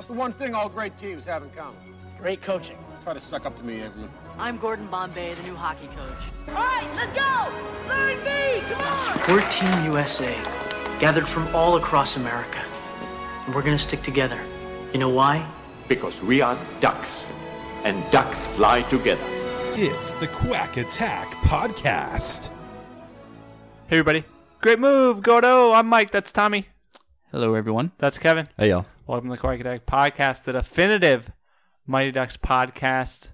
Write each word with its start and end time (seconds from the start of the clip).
What's 0.00 0.08
the 0.08 0.14
one 0.14 0.32
thing 0.32 0.54
all 0.54 0.70
great 0.70 0.96
teams 0.96 1.26
have 1.26 1.42
in 1.42 1.50
common? 1.50 1.76
Great 2.16 2.40
coaching. 2.40 2.78
Try 3.02 3.12
to 3.12 3.20
suck 3.20 3.44
up 3.44 3.54
to 3.56 3.64
me, 3.66 3.82
everyone. 3.82 4.10
I'm 4.38 4.56
Gordon 4.56 4.86
Bombay, 4.86 5.34
the 5.34 5.42
new 5.42 5.54
hockey 5.54 5.88
coach. 5.88 6.24
All 6.48 6.54
right, 6.54 6.88
let's 6.96 7.12
go! 7.12 7.20
Line 7.86 8.16
B, 8.24 8.62
come 8.72 8.80
on! 8.80 9.20
We're 9.28 9.46
Team 9.50 9.84
USA, 9.84 10.34
gathered 11.00 11.28
from 11.28 11.54
all 11.54 11.76
across 11.76 12.16
America. 12.16 12.64
And 13.44 13.54
we're 13.54 13.60
gonna 13.60 13.78
stick 13.78 14.00
together. 14.02 14.40
You 14.94 15.00
know 15.00 15.10
why? 15.10 15.46
Because 15.86 16.22
we 16.22 16.40
are 16.40 16.56
ducks, 16.80 17.26
and 17.84 18.02
ducks 18.10 18.46
fly 18.46 18.80
together. 18.84 19.20
It's 19.74 20.14
the 20.14 20.28
Quack 20.28 20.78
Attack 20.78 21.28
Podcast. 21.42 22.48
Hey 23.88 23.98
everybody. 23.98 24.24
Great 24.62 24.78
move, 24.78 25.20
Gordo. 25.20 25.72
I'm 25.72 25.88
Mike. 25.88 26.10
That's 26.10 26.32
Tommy. 26.32 26.68
Hello, 27.32 27.52
everyone. 27.54 27.92
That's 27.98 28.16
Kevin. 28.18 28.46
Hey, 28.56 28.70
y'all. 28.70 28.86
Welcome 29.10 29.30
to 29.30 29.34
the 29.34 29.40
Quack 29.40 29.58
Attack 29.58 29.86
Podcast, 29.86 30.44
the 30.44 30.52
definitive 30.52 31.32
Mighty 31.84 32.12
Ducks 32.12 32.36
podcast. 32.36 33.30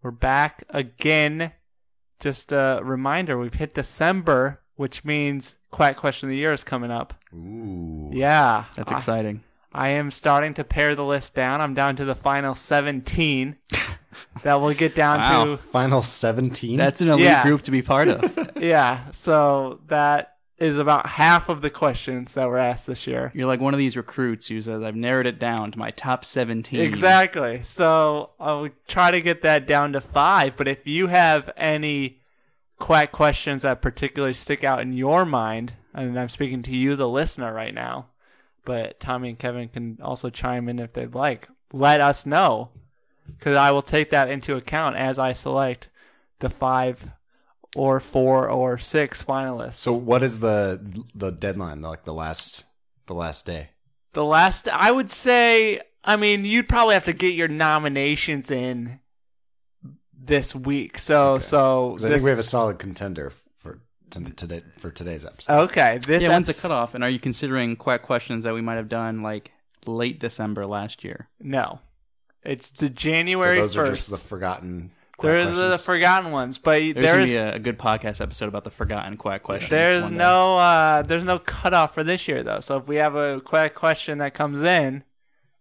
We're 0.00 0.12
back 0.12 0.62
again. 0.70 1.50
Just 2.20 2.52
a 2.52 2.78
reminder, 2.80 3.36
we've 3.36 3.52
hit 3.54 3.74
December, 3.74 4.60
which 4.76 5.04
means 5.04 5.56
Quack 5.72 5.96
Question 5.96 6.28
of 6.28 6.30
the 6.30 6.36
Year 6.36 6.52
is 6.52 6.62
coming 6.62 6.92
up. 6.92 7.12
Ooh. 7.34 8.08
Yeah. 8.12 8.66
That's 8.76 8.92
I- 8.92 8.94
exciting. 8.94 9.42
I 9.72 9.88
am 9.88 10.12
starting 10.12 10.54
to 10.54 10.62
pare 10.62 10.94
the 10.94 11.04
list 11.04 11.34
down. 11.34 11.60
I'm 11.60 11.74
down 11.74 11.96
to 11.96 12.04
the 12.04 12.14
final 12.14 12.54
17 12.54 13.56
that 14.44 14.60
we'll 14.60 14.74
get 14.74 14.94
down 14.94 15.18
Wow. 15.18 15.56
Final 15.56 16.02
17? 16.02 16.76
That's 16.76 17.00
an 17.00 17.08
elite 17.08 17.24
Yeah. 17.24 17.42
group 17.42 17.62
to 17.62 17.72
be 17.72 17.82
part 17.82 18.06
of. 18.06 18.52
Yeah. 18.62 19.10
So 19.10 19.80
that 19.88 20.35
is 20.58 20.78
about 20.78 21.06
half 21.06 21.48
of 21.48 21.60
the 21.60 21.68
questions 21.68 22.34
that 22.34 22.48
were 22.48 22.58
asked 22.58 22.86
this 22.86 23.06
year. 23.06 23.30
You're 23.34 23.46
like 23.46 23.60
one 23.60 23.74
of 23.74 23.78
these 23.78 23.96
recruits 23.96 24.48
who 24.48 24.62
says, 24.62 24.82
I've 24.82 24.96
narrowed 24.96 25.26
it 25.26 25.38
down 25.38 25.70
to 25.72 25.78
my 25.78 25.90
top 25.90 26.24
17. 26.24 26.80
Exactly. 26.80 27.62
So 27.62 28.30
I'll 28.40 28.70
try 28.88 29.10
to 29.10 29.20
get 29.20 29.42
that 29.42 29.66
down 29.66 29.92
to 29.92 30.00
five. 30.00 30.56
But 30.56 30.68
if 30.68 30.86
you 30.86 31.08
have 31.08 31.50
any 31.56 32.20
quack 32.78 33.12
questions 33.12 33.62
that 33.62 33.82
particularly 33.82 34.34
stick 34.34 34.64
out 34.64 34.80
in 34.80 34.94
your 34.94 35.26
mind, 35.26 35.74
and 35.92 36.18
I'm 36.18 36.28
speaking 36.28 36.62
to 36.62 36.76
you, 36.76 36.96
the 36.96 37.08
listener, 37.08 37.52
right 37.52 37.74
now, 37.74 38.06
but 38.64 38.98
Tommy 38.98 39.30
and 39.30 39.38
Kevin 39.38 39.68
can 39.68 39.98
also 40.02 40.30
chime 40.30 40.68
in 40.68 40.78
if 40.78 40.94
they'd 40.94 41.14
like. 41.14 41.48
Let 41.72 42.00
us 42.00 42.24
know 42.24 42.70
because 43.26 43.56
I 43.56 43.70
will 43.70 43.82
take 43.82 44.10
that 44.10 44.30
into 44.30 44.56
account 44.56 44.96
as 44.96 45.18
I 45.18 45.32
select 45.32 45.90
the 46.38 46.48
five 46.48 47.10
or 47.76 48.00
four 48.00 48.48
or 48.48 48.78
six 48.78 49.22
finalists. 49.22 49.74
So 49.74 49.92
what 49.92 50.22
is 50.22 50.38
the 50.40 50.80
the 51.14 51.30
deadline? 51.30 51.82
Like 51.82 52.04
the 52.04 52.14
last 52.14 52.64
the 53.06 53.14
last 53.14 53.44
day? 53.46 53.70
The 54.12 54.24
last, 54.24 54.66
I 54.68 54.90
would 54.90 55.10
say, 55.10 55.80
I 56.02 56.16
mean, 56.16 56.44
you'd 56.46 56.68
probably 56.70 56.94
have 56.94 57.04
to 57.04 57.12
get 57.12 57.34
your 57.34 57.48
nominations 57.48 58.50
in 58.50 59.00
this 60.18 60.54
week. 60.54 60.98
So, 60.98 61.38
so 61.38 61.92
'Cause 61.92 62.04
I 62.04 62.08
this, 62.08 62.16
think 62.18 62.24
we 62.24 62.30
have 62.30 62.38
a 62.38 62.42
solid 62.42 62.78
contender 62.78 63.30
for 63.56 63.78
today 64.10 64.62
for 64.78 64.90
today's 64.90 65.26
episode. 65.26 65.52
okay. 65.64 65.98
This 66.06 66.22
Yeah, 66.22 66.30
when's 66.30 66.46
the 66.46 66.54
cutoff? 66.54 66.94
And 66.94 67.04
are 67.04 67.10
you 67.10 67.18
considering 67.18 67.76
quack 67.76 68.02
questions 68.02 68.44
that 68.44 68.54
we 68.54 68.62
might 68.62 68.76
have 68.76 68.88
done 68.88 69.22
like 69.22 69.52
late 69.84 70.18
December 70.18 70.64
last 70.64 71.04
year? 71.04 71.28
No, 71.38 71.80
it's 72.42 72.70
the 72.70 72.86
so 72.86 72.88
January 72.88 73.58
those 73.60 73.76
are 73.76 73.86
first. 73.86 74.08
just 74.08 74.10
the 74.10 74.16
forgotten. 74.28 74.92
There's 75.20 75.58
the 75.58 75.78
forgotten 75.78 76.30
ones, 76.30 76.58
but 76.58 76.80
There's, 76.94 77.06
gonna 77.06 77.24
be 77.24 77.36
a, 77.36 77.54
a 77.54 77.58
good 77.58 77.78
podcast 77.78 78.20
episode 78.20 78.48
about 78.48 78.64
the 78.64 78.70
forgotten 78.70 79.16
quack 79.16 79.42
questions. 79.42 79.70
there's 79.70 80.10
no 80.10 80.58
uh, 80.58 81.02
there's 81.02 81.24
no 81.24 81.38
cutoff 81.38 81.94
for 81.94 82.04
this 82.04 82.28
year 82.28 82.42
though. 82.42 82.60
So 82.60 82.76
if 82.76 82.86
we 82.86 82.96
have 82.96 83.14
a 83.14 83.40
quack 83.40 83.74
question 83.74 84.18
that 84.18 84.34
comes 84.34 84.62
in, 84.62 85.04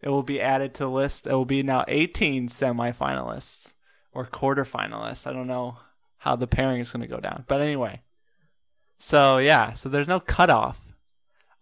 it 0.02 0.10
will 0.10 0.24
be 0.24 0.42
added 0.42 0.74
to 0.76 0.84
the 0.84 0.90
list. 0.90 1.26
It 1.26 1.34
will 1.34 1.46
be 1.46 1.64
now 1.64 1.86
18 1.88 2.50
semifinalists 2.50 3.74
or 4.12 4.26
quarterfinalists. 4.26 5.26
I 5.26 5.34
don't 5.34 5.48
know 5.48 5.78
how 6.18 6.36
the 6.36 6.48
pairing 6.48 6.82
is 6.82 6.92
going 6.92 7.02
to 7.02 7.08
go 7.08 7.20
down, 7.20 7.46
but 7.48 7.62
anyway. 7.62 8.02
So 8.98 9.38
yeah, 9.38 9.74
so 9.74 9.90
there's 9.90 10.08
no 10.08 10.20
cutoff. 10.20 10.82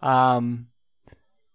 Um, 0.01 0.67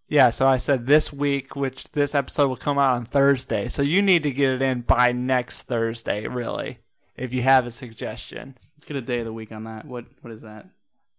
yeah, 0.09 0.31
so 0.31 0.47
I 0.47 0.57
said 0.57 0.87
this 0.87 1.13
week, 1.13 1.55
which 1.57 1.85
this 1.93 2.15
episode 2.15 2.49
will 2.49 2.57
come 2.57 2.79
out 2.79 2.97
on 2.97 3.05
Thursday. 3.05 3.69
So 3.69 3.83
you 3.83 4.01
need 4.03 4.23
to 4.25 4.31
get 4.31 4.51
it 4.51 4.63
in 4.63 4.81
by 4.83 5.13
next 5.13 5.63
Thursday, 5.63 6.27
really, 6.27 6.79
if 7.17 7.33
you 7.33 7.43
have 7.43 7.67
a 7.67 7.71
suggestion. 7.71 8.57
Let's 8.77 8.87
get 8.87 8.97
a 8.97 9.01
day 9.03 9.19
of 9.21 9.27
the 9.27 9.33
week 9.33 9.53
on 9.53 9.65
that. 9.65 9.85
What 9.85 10.07
What 10.23 10.33
is 10.33 10.43
that? 10.43 10.67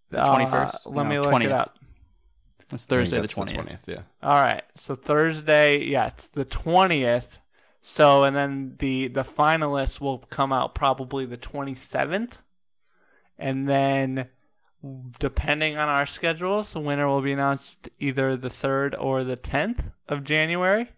The 0.10 0.20
Uh, 0.22 0.36
21st? 0.38 0.80
let 0.86 1.04
No, 1.04 1.10
me 1.10 1.20
look 1.20 1.30
20th. 1.32 1.46
it 1.46 1.52
up. 1.52 1.76
It's 2.72 2.86
Thursday 2.86 3.20
the 3.20 3.28
20th. 3.28 3.88
Yeah. 3.88 4.02
All 4.22 4.40
right. 4.40 4.64
So 4.76 4.96
Thursday, 4.96 5.84
yeah, 5.84 6.08
it's 6.08 6.28
the 6.28 6.46
twentieth. 6.46 7.38
So 7.82 8.24
and 8.24 8.36
then 8.36 8.76
the 8.80 9.08
the 9.08 9.24
finalists 9.24 10.00
will 10.00 10.20
come 10.30 10.52
out 10.54 10.76
probably 10.76 11.26
the 11.26 11.38
twenty 11.38 11.74
seventh, 11.74 12.38
and 13.40 13.68
then 13.68 14.28
depending 15.20 15.78
on 15.78 15.90
our 15.90 16.06
schedules, 16.06 16.74
the 16.74 16.80
winner 16.80 17.08
will 17.08 17.22
be 17.22 17.34
announced 17.34 17.90
either 18.00 18.36
the 18.36 18.50
third 18.50 18.96
or 18.96 19.24
the 19.24 19.36
tenth 19.36 19.86
of 20.08 20.24
January. 20.24 20.90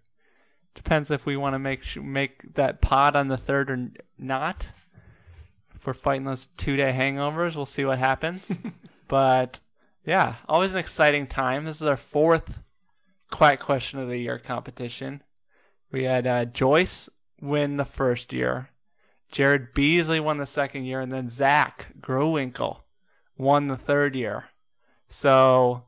Depends 0.75 1.11
if 1.11 1.25
we 1.25 1.35
want 1.35 1.53
to 1.53 1.59
make 1.59 2.01
make 2.01 2.53
that 2.53 2.81
pod 2.81 3.15
on 3.15 3.27
the 3.27 3.37
third 3.37 3.69
or 3.69 3.89
not. 4.17 4.69
If 5.75 5.85
we're 5.85 5.93
fighting 5.93 6.25
those 6.25 6.45
two 6.45 6.77
day 6.77 6.93
hangovers, 6.93 7.55
we'll 7.55 7.65
see 7.65 7.83
what 7.83 7.97
happens. 7.97 8.49
but 9.07 9.59
yeah, 10.05 10.35
always 10.47 10.71
an 10.71 10.77
exciting 10.77 11.27
time. 11.27 11.65
This 11.65 11.81
is 11.81 11.87
our 11.87 11.97
fourth 11.97 12.59
Quack 13.31 13.59
Question 13.59 13.99
of 13.99 14.07
the 14.07 14.17
Year 14.17 14.37
competition. 14.37 15.21
We 15.91 16.03
had 16.03 16.25
uh, 16.25 16.45
Joyce 16.45 17.09
win 17.41 17.77
the 17.77 17.85
first 17.85 18.31
year, 18.31 18.69
Jared 19.31 19.73
Beasley 19.73 20.19
won 20.19 20.37
the 20.37 20.45
second 20.45 20.85
year, 20.85 20.99
and 20.99 21.11
then 21.11 21.27
Zach 21.27 21.87
Growinkle 21.99 22.80
won 23.41 23.67
the 23.67 23.75
third 23.75 24.15
year. 24.15 24.45
So 25.09 25.83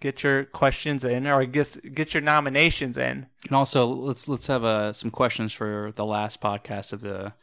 get 0.00 0.22
your 0.22 0.44
questions 0.44 1.04
in, 1.04 1.26
or 1.26 1.44
get 1.44 1.94
get 1.94 2.14
your 2.14 2.22
nominations 2.22 2.96
in. 2.96 3.26
And 3.46 3.52
also, 3.52 3.86
let's 3.86 4.28
let's 4.28 4.46
have 4.46 4.64
uh, 4.64 4.92
some 4.92 5.10
questions 5.10 5.52
for 5.52 5.92
the 5.94 6.06
last 6.06 6.40
podcast 6.40 6.92
of 6.92 7.00
the, 7.02 7.34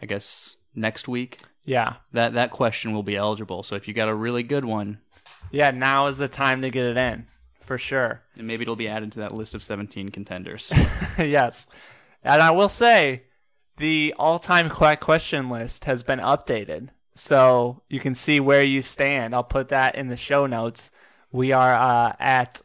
I 0.00 0.06
guess 0.06 0.56
next 0.74 1.08
week. 1.08 1.40
Yeah, 1.64 1.94
That 2.12 2.32
that 2.34 2.50
question 2.50 2.92
will 2.92 3.02
be 3.02 3.16
eligible. 3.16 3.62
So 3.62 3.74
if 3.74 3.88
you 3.88 3.94
got 3.94 4.08
a 4.08 4.14
really 4.14 4.42
good 4.42 4.64
one, 4.64 4.98
yeah. 5.50 5.70
Now 5.70 6.06
is 6.06 6.18
the 6.18 6.28
time 6.28 6.62
to 6.62 6.70
get 6.70 6.86
it 6.86 6.96
in, 6.96 7.26
for 7.60 7.76
sure. 7.76 8.20
and 8.36 8.46
maybe 8.46 8.62
it'll 8.62 8.76
be 8.76 8.88
added 8.88 9.12
to 9.12 9.18
that 9.18 9.34
list 9.34 9.54
of 9.54 9.62
17 9.62 10.10
contenders. 10.10 10.72
yes. 11.18 11.66
And 12.24 12.40
I 12.42 12.50
will 12.52 12.70
say 12.70 13.22
the 13.76 14.14
all 14.18 14.38
time 14.38 14.70
question 14.70 15.50
list 15.50 15.84
has 15.84 16.02
been 16.02 16.20
updated. 16.20 16.88
So 17.18 17.82
you 17.88 17.98
can 18.00 18.14
see 18.14 18.38
where 18.38 18.62
you 18.62 18.80
stand. 18.80 19.34
I'll 19.34 19.42
put 19.44 19.68
that 19.68 19.96
in 19.96 20.08
the 20.08 20.16
show 20.16 20.46
notes. 20.46 20.90
We 21.32 21.52
are 21.52 21.74
uh, 21.74 22.14
at, 22.20 22.60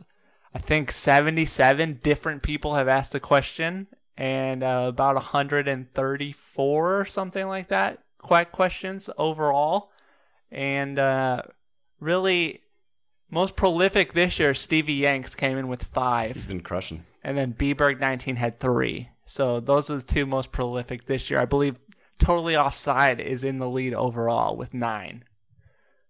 I 0.53 0.59
think, 0.59 0.91
77 0.91 1.99
different 2.03 2.43
people 2.43 2.75
have 2.75 2.87
asked 2.87 3.15
a 3.15 3.19
question, 3.19 3.87
and 4.15 4.63
uh, 4.63 4.85
about 4.89 5.15
134 5.15 6.99
or 6.99 7.05
something 7.05 7.47
like 7.47 7.67
that 7.69 7.99
questions 8.19 9.09
overall. 9.17 9.91
And 10.51 10.99
uh, 10.99 11.41
really, 11.99 12.61
most 13.29 13.55
prolific 13.55 14.13
this 14.13 14.39
year, 14.39 14.53
Stevie 14.53 14.93
Yanks 14.93 15.35
came 15.35 15.57
in 15.57 15.67
with 15.67 15.83
five 15.83 16.33
He's 16.33 16.45
been 16.45 16.61
crushing. 16.61 17.03
and 17.23 17.37
then 17.37 17.53
Bberg 17.53 17.99
19 17.99 18.35
had 18.35 18.59
three. 18.59 19.09
So 19.25 19.59
those 19.59 19.89
are 19.89 19.97
the 19.97 20.03
two 20.03 20.25
most 20.25 20.51
prolific 20.51 21.05
this 21.05 21.29
year. 21.29 21.39
I 21.39 21.45
believe 21.45 21.75
Totally 22.19 22.55
Offside 22.55 23.19
is 23.19 23.43
in 23.43 23.59
the 23.59 23.69
lead 23.69 23.93
overall 23.93 24.55
with 24.55 24.73
nine. 24.73 25.23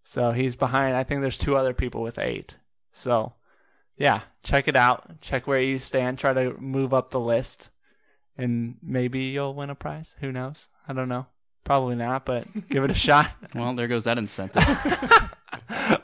So 0.03 0.31
he's 0.31 0.55
behind. 0.55 0.95
I 0.95 1.03
think 1.03 1.21
there's 1.21 1.37
two 1.37 1.55
other 1.57 1.73
people 1.73 2.01
with 2.01 2.19
eight. 2.19 2.55
So 2.91 3.33
yeah, 3.97 4.21
check 4.43 4.67
it 4.67 4.75
out. 4.75 5.21
Check 5.21 5.47
where 5.47 5.61
you 5.61 5.79
stand. 5.79 6.17
Try 6.19 6.33
to 6.33 6.59
move 6.59 6.93
up 6.93 7.09
the 7.11 7.19
list, 7.19 7.69
and 8.37 8.75
maybe 8.83 9.19
you'll 9.21 9.53
win 9.53 9.69
a 9.69 9.75
prize. 9.75 10.15
Who 10.19 10.31
knows? 10.31 10.67
I 10.87 10.93
don't 10.93 11.09
know. 11.09 11.27
Probably 11.63 11.95
not, 11.95 12.25
but 12.25 12.45
give 12.69 12.83
it 12.83 12.91
a 12.91 12.93
shot. 13.07 13.31
well, 13.55 13.73
there 13.73 13.87
goes 13.87 14.03
that 14.03 14.17
incentive. 14.17 14.63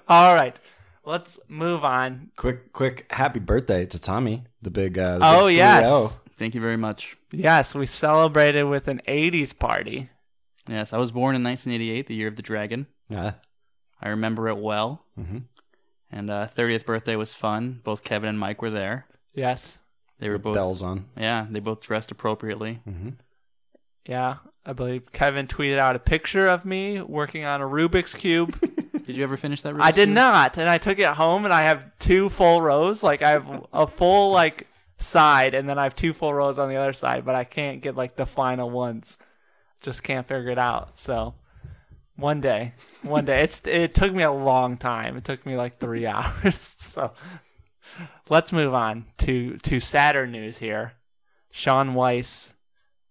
All 0.07 0.34
right. 0.34 0.57
let's 1.04 1.40
move 1.48 1.84
on. 1.84 2.31
Quick, 2.36 2.72
quick, 2.72 3.06
happy 3.12 3.40
birthday 3.40 3.86
to 3.88 4.00
Tommy, 4.00 4.44
the 4.62 4.69
big. 4.72 4.98
Uh, 4.98 5.18
the 5.18 5.25
Oh, 5.25 5.48
big 5.48 5.57
yes. 5.57 6.18
3-0. 6.39 6.39
Thank 6.39 6.56
you 6.56 6.62
very 6.62 6.77
much. 6.77 7.18
Yes, 7.31 7.75
we 7.75 7.86
celebrated 7.86 8.63
with 8.63 8.88
an 8.88 9.01
80s 9.07 9.57
party. 9.57 10.09
Yes, 10.68 10.94
I 10.94 10.97
was 10.97 11.12
born 11.12 11.36
in 11.36 11.44
1988, 11.44 12.07
the 12.07 12.15
year 12.15 12.27
of 12.27 12.36
the 12.36 12.41
dragon. 12.41 12.88
Yeah. 13.09 13.33
I 14.01 14.09
remember 14.09 14.47
it 14.47 14.57
well. 14.57 15.03
Mhm. 15.19 15.44
And 16.12 16.30
uh, 16.30 16.47
30th 16.56 16.86
birthday 16.86 17.15
was 17.15 17.33
fun. 17.33 17.81
Both 17.83 18.03
Kevin 18.03 18.30
and 18.30 18.39
Mike 18.39 18.62
were 18.62 18.69
there. 18.69 19.06
Yes. 19.33 19.77
They 20.19 20.27
were 20.27 20.33
With 20.36 20.44
both 20.44 20.56
bells 20.56 20.81
on. 20.83 21.06
Yeah, 21.18 21.45
they 21.50 21.59
both 21.59 21.81
dressed 21.81 22.12
appropriately. 22.12 22.80
Yeah, 24.06 24.38
I 24.65 24.74
believe 24.74 25.12
Kevin 25.12 25.47
tweeted 25.47 25.77
out 25.77 25.95
a 25.95 26.00
picture 26.00 26.47
of 26.47 26.65
me 26.65 27.01
working 27.01 27.45
on 27.45 27.62
a 27.62 27.65
Rubik's 27.65 28.13
Cube. 28.15 28.59
Did 29.06 29.18
you 29.18 29.24
ever 29.24 29.38
finish 29.38 29.62
that? 29.62 29.74
Rubik's 29.75 29.86
I 29.86 29.91
did 29.91 30.06
Cube? 30.07 30.15
not, 30.15 30.57
and 30.57 30.68
I 30.69 30.77
took 30.77 31.00
it 31.00 31.07
home, 31.07 31.45
and 31.45 31.53
I 31.53 31.63
have 31.63 31.97
two 32.00 32.30
full 32.30 32.62
rows. 32.62 33.01
Like 33.03 33.21
I 33.21 33.31
have 33.31 33.65
a 33.74 33.88
full 33.88 34.31
like 34.31 34.68
side, 35.00 35.56
and 35.56 35.68
then 35.68 35.80
I 35.80 35.84
have 35.84 35.96
two 35.96 36.13
full 36.13 36.34
rows 36.34 36.60
on 36.60 36.69
the 36.69 36.75
other 36.75 36.94
side, 36.94 37.25
but 37.25 37.36
I 37.36 37.44
can't 37.44 37.81
get 37.81 37.96
like 37.96 38.16
the 38.16 38.25
final 38.25 38.69
ones. 38.69 39.18
Just 39.81 40.04
can't 40.04 40.28
figure 40.28 40.51
it 40.51 40.60
out. 40.60 41.00
So 41.00 41.34
one 42.19 42.42
day, 42.42 42.74
one 43.01 43.25
day. 43.25 43.44
It's 43.44 43.66
it 43.66 43.96
took 43.96 44.13
me 44.13 44.24
a 44.24 44.31
long 44.31 44.78
time. 44.78 45.18
It 45.18 45.24
took 45.24 45.46
me 45.46 45.56
like 45.56 45.80
three 45.80 46.06
hours. 46.06 46.57
so 46.57 47.12
let's 48.30 48.54
move 48.54 48.74
on 48.74 49.06
to 49.19 49.57
to 49.57 49.80
sadder 49.80 50.28
news 50.28 50.60
here. 50.60 50.94
Shaun 51.51 51.96
Weiss, 51.96 52.54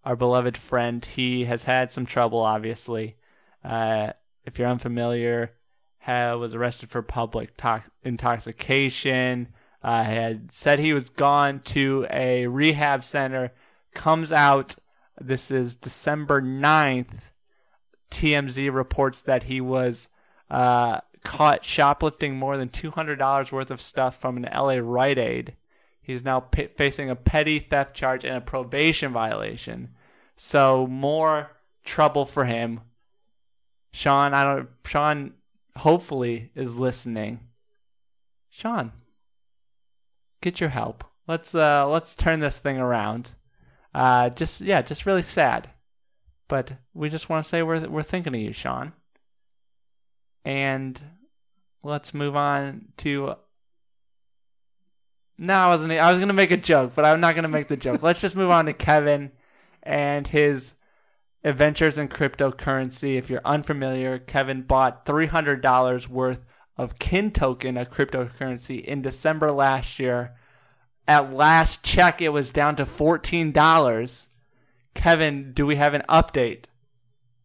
our 0.05 0.15
beloved 0.15 0.57
friend, 0.57 1.03
he 1.03 1.45
has 1.45 1.63
had 1.63 1.91
some 1.91 2.05
trouble. 2.05 2.39
Obviously, 2.39 3.17
uh, 3.63 4.13
if 4.45 4.57
you're 4.57 4.67
unfamiliar, 4.67 5.53
ha 5.99 6.35
was 6.35 6.53
arrested 6.55 6.89
for 6.89 7.01
public 7.01 7.57
tox- 7.57 7.89
intoxication. 8.03 9.49
Uh, 9.81 10.03
had 10.03 10.51
said 10.51 10.79
he 10.79 10.93
was 10.93 11.09
gone 11.09 11.61
to 11.61 12.05
a 12.09 12.47
rehab 12.47 13.03
center. 13.03 13.53
Comes 13.93 14.31
out. 14.31 14.75
This 15.19 15.49
is 15.51 15.75
December 15.75 16.41
9th. 16.41 17.31
TMZ 18.11 18.73
reports 18.73 19.19
that 19.21 19.43
he 19.43 19.61
was 19.61 20.07
uh, 20.49 20.99
caught 21.23 21.63
shoplifting 21.63 22.35
more 22.35 22.57
than 22.57 22.69
$200 22.69 23.51
worth 23.51 23.71
of 23.71 23.81
stuff 23.81 24.19
from 24.19 24.37
an 24.37 24.49
LA 24.51 24.79
Rite 24.81 25.17
Aid. 25.17 25.55
He's 26.01 26.23
now 26.23 26.39
p- 26.39 26.67
facing 26.75 27.09
a 27.09 27.15
petty 27.15 27.59
theft 27.59 27.95
charge 27.95 28.25
and 28.25 28.35
a 28.35 28.41
probation 28.41 29.13
violation. 29.13 29.89
So 30.35 30.87
more 30.87 31.51
trouble 31.85 32.25
for 32.25 32.45
him. 32.45 32.81
Shaun, 33.91 34.33
I 34.33 34.43
don't. 34.43 34.69
Shaun, 34.85 35.33
hopefully, 35.77 36.51
is 36.55 36.75
listening. 36.75 37.41
Shaun, 38.49 38.91
get 40.41 40.59
your 40.59 40.69
help. 40.69 41.03
Let's 41.27 41.53
uh, 41.53 41.87
let's 41.87 42.15
turn 42.15 42.39
this 42.39 42.59
thing 42.59 42.77
around. 42.77 43.33
Uh, 43.93 44.29
just 44.29 44.61
yeah, 44.61 44.81
just 44.81 45.05
really 45.05 45.21
sad, 45.21 45.69
but 46.47 46.73
we 46.93 47.09
just 47.09 47.29
want 47.29 47.43
to 47.43 47.49
say 47.49 47.61
we're 47.63 47.87
we're 47.87 48.03
thinking 48.03 48.33
of 48.33 48.41
you, 48.41 48.53
Shaun. 48.53 48.93
And 50.45 50.99
let's 51.83 52.13
move 52.13 52.35
on 52.35 52.89
to. 52.97 53.35
No, 55.37 55.53
I 55.53 55.67
wasn't. 55.67 55.91
I 55.93 56.09
was 56.09 56.19
gonna 56.19 56.33
make 56.33 56.51
a 56.51 56.57
joke, 56.57 56.93
but 56.95 57.05
I'm 57.05 57.19
not 57.19 57.35
gonna 57.35 57.47
make 57.47 57.67
the 57.67 57.77
joke. 57.77 58.01
let's 58.03 58.21
just 58.21 58.35
move 58.35 58.49
on 58.49 58.65
to 58.65 58.73
Kevin 58.73 59.31
and 59.83 60.27
his 60.27 60.73
adventures 61.43 61.97
in 61.97 62.09
cryptocurrency. 62.09 63.17
If 63.17 63.29
you're 63.29 63.41
unfamiliar, 63.45 64.19
Kevin 64.19 64.63
bought 64.63 65.05
$300 65.05 66.07
worth 66.07 66.45
of 66.79 66.97
Kin 66.97 67.29
token, 67.31 67.75
a 67.75 67.85
cryptocurrency, 67.85 68.81
in 68.83 69.01
December 69.01 69.51
last 69.51 69.99
year. 69.99 70.31
At 71.05 71.33
last 71.33 71.83
check, 71.83 72.21
it 72.21 72.29
was 72.29 72.51
down 72.51 72.77
to 72.77 72.85
$14. 72.85 74.27
Kevin, 74.93 75.51
do 75.53 75.65
we 75.67 75.75
have 75.75 75.93
an 75.93 76.03
update? 76.07 76.63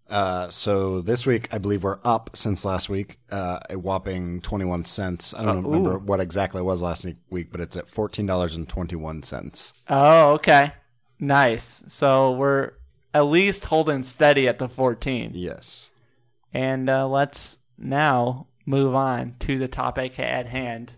Uh, 0.09 0.49
so 0.51 1.01
this 1.01 1.27
week, 1.27 1.49
I 1.53 1.59
believe 1.59 1.83
we're 1.83 1.99
up 2.05 2.31
since 2.35 2.65
last 2.65 2.89
week, 2.89 3.19
uh, 3.31 3.59
a 3.71 3.77
whopping 3.77 4.41
21 4.41 4.85
cents. 4.85 5.35
I 5.35 5.43
don't 5.45 5.65
Uh, 5.65 5.69
remember 5.69 5.95
ooh. 5.97 5.99
what 5.99 6.21
exactly 6.21 6.61
it 6.61 6.65
was 6.65 6.81
last 6.81 7.05
week, 7.31 7.51
but 7.51 7.61
it's 7.61 7.77
at 7.77 7.87
$14.21. 7.89 9.73
Oh, 9.89 10.33
okay. 10.35 10.73
Nice. 11.19 11.83
So 11.89 12.31
we're 12.33 12.73
at 13.13 13.23
least 13.23 13.65
holding 13.65 14.05
steady 14.05 14.47
at 14.47 14.59
the 14.61 14.69
14. 14.69 15.33
Yes. 15.35 15.91
And 16.53 16.89
uh, 16.89 17.09
let's 17.09 17.57
now 17.77 18.47
move 18.67 18.95
on 18.95 19.37
to 19.41 19.59
the 19.59 19.69
topic 19.69 20.19
at 20.19 20.47
hand. 20.47 20.95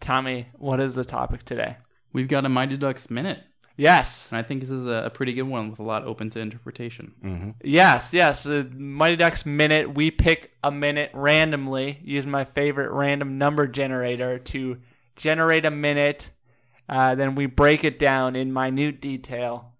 Tommy, 0.00 0.48
what 0.54 0.80
is 0.80 0.94
the 0.94 1.04
topic 1.04 1.44
today? 1.44 1.76
We've 2.12 2.28
got 2.28 2.44
a 2.44 2.48
Mighty 2.48 2.76
Ducks 2.76 3.10
minute. 3.10 3.42
Yes. 3.76 4.30
And 4.30 4.38
I 4.38 4.42
think 4.42 4.60
this 4.60 4.70
is 4.70 4.86
a, 4.86 5.04
a 5.06 5.10
pretty 5.10 5.32
good 5.32 5.42
one 5.42 5.68
with 5.70 5.80
a 5.80 5.82
lot 5.82 6.04
open 6.04 6.30
to 6.30 6.40
interpretation. 6.40 7.54
Yes, 7.64 8.12
yes. 8.12 8.44
The 8.44 8.70
Mighty 8.72 9.16
Ducks 9.16 9.44
minute. 9.44 9.94
We 9.94 10.10
pick 10.10 10.52
a 10.62 10.70
minute 10.70 11.10
randomly. 11.12 11.98
Use 12.04 12.26
my 12.26 12.44
favorite 12.44 12.92
random 12.92 13.38
number 13.38 13.66
generator 13.66 14.38
to 14.38 14.78
generate 15.16 15.64
a 15.64 15.70
minute. 15.70 16.30
Uh, 16.88 17.14
then 17.14 17.34
we 17.34 17.46
break 17.46 17.82
it 17.82 17.98
down 17.98 18.36
in 18.36 18.52
minute 18.52 19.00
detail, 19.00 19.72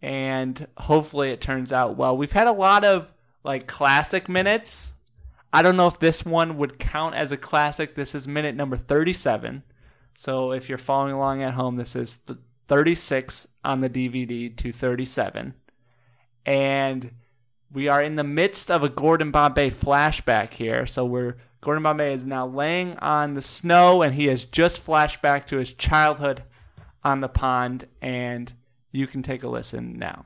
and 0.00 0.68
hopefully 0.76 1.30
it 1.30 1.40
turns 1.40 1.72
out 1.72 1.96
well. 1.96 2.16
We've 2.16 2.32
had 2.32 2.46
a 2.46 2.52
lot 2.52 2.84
of 2.84 3.12
like 3.42 3.66
classic 3.66 4.28
minutes. 4.28 4.92
I 5.52 5.62
don't 5.62 5.76
know 5.76 5.86
if 5.86 5.98
this 5.98 6.24
one 6.24 6.58
would 6.58 6.78
count 6.78 7.14
as 7.14 7.32
a 7.32 7.36
classic. 7.36 7.94
This 7.94 8.14
is 8.14 8.28
minute 8.28 8.54
number 8.54 8.76
37. 8.76 9.62
So 10.14 10.52
if 10.52 10.68
you're 10.68 10.78
following 10.78 11.14
along 11.14 11.42
at 11.42 11.54
home, 11.54 11.76
this 11.76 11.96
is 11.96 12.18
36 12.66 13.48
on 13.64 13.80
the 13.80 13.88
DVD 13.88 14.54
to 14.56 14.72
37 14.72 15.54
and 16.48 17.10
we 17.70 17.88
are 17.88 18.02
in 18.02 18.16
the 18.16 18.24
midst 18.24 18.70
of 18.70 18.82
a 18.82 18.88
Gordon 18.88 19.30
Bombay 19.30 19.70
flashback 19.70 20.54
here. 20.54 20.86
So 20.86 21.04
we're 21.04 21.36
Gordon 21.60 21.82
Bombay 21.82 22.14
is 22.14 22.24
now 22.24 22.46
laying 22.46 22.96
on 22.98 23.34
the 23.34 23.42
snow, 23.42 24.00
and 24.00 24.14
he 24.14 24.28
has 24.28 24.46
just 24.46 24.78
flashed 24.78 25.20
back 25.20 25.46
to 25.48 25.58
his 25.58 25.72
childhood 25.72 26.44
on 27.04 27.20
the 27.20 27.28
pond. 27.28 27.86
And 28.00 28.50
you 28.90 29.06
can 29.06 29.22
take 29.22 29.42
a 29.42 29.48
listen 29.48 29.98
now. 29.98 30.24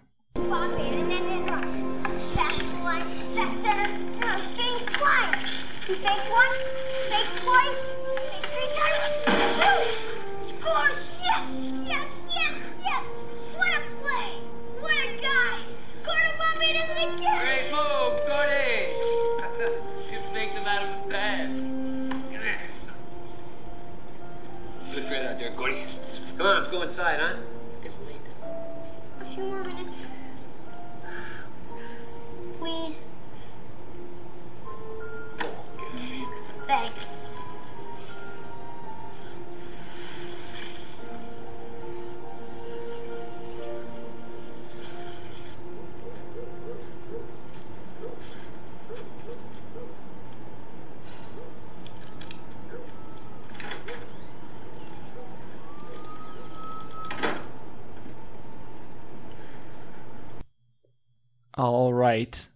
He 5.93 5.99
fakes 5.99 6.27
once, 6.31 6.57
fakes 7.11 7.35
twice, 7.45 7.85
fakes 8.25 8.49
three 8.49 8.71
times, 8.81 9.05
shoot! 9.57 9.85
Scores! 10.41 11.01
Yes! 11.21 11.69
Yes! 11.85 12.09
Yes! 12.35 12.55
Yes! 12.83 13.05
What 13.55 13.69
a 13.69 13.81
play! 14.01 14.41
What 14.81 14.97
a 14.97 15.21
guy! 15.21 15.59
Bobby 16.39 16.73
does 16.73 16.89
it 16.89 16.97
again! 16.97 17.37
Great 17.43 17.69
move, 17.71 18.15
Gordy! 18.27 18.89
Just 20.11 20.33
make 20.33 20.55
them 20.55 20.67
out 20.67 20.83
of 20.83 21.05
the 21.05 21.11
pads. 21.13 21.63
Look 24.95 25.11
right 25.11 25.27
out 25.27 25.39
there, 25.39 25.51
Gordy. 25.51 25.85
Come 26.39 26.47
on, 26.47 26.61
let's 26.63 26.73
go 26.73 26.81
inside, 26.81 27.21
huh? 27.21 27.37
Right. 62.13 62.49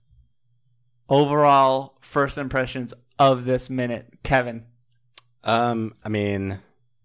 Overall, 1.08 1.96
first 2.00 2.36
impressions 2.36 2.92
of 3.18 3.44
this 3.44 3.70
minute, 3.70 4.18
Kevin. 4.22 4.64
Um, 5.44 5.94
I 6.04 6.08
mean, 6.08 6.58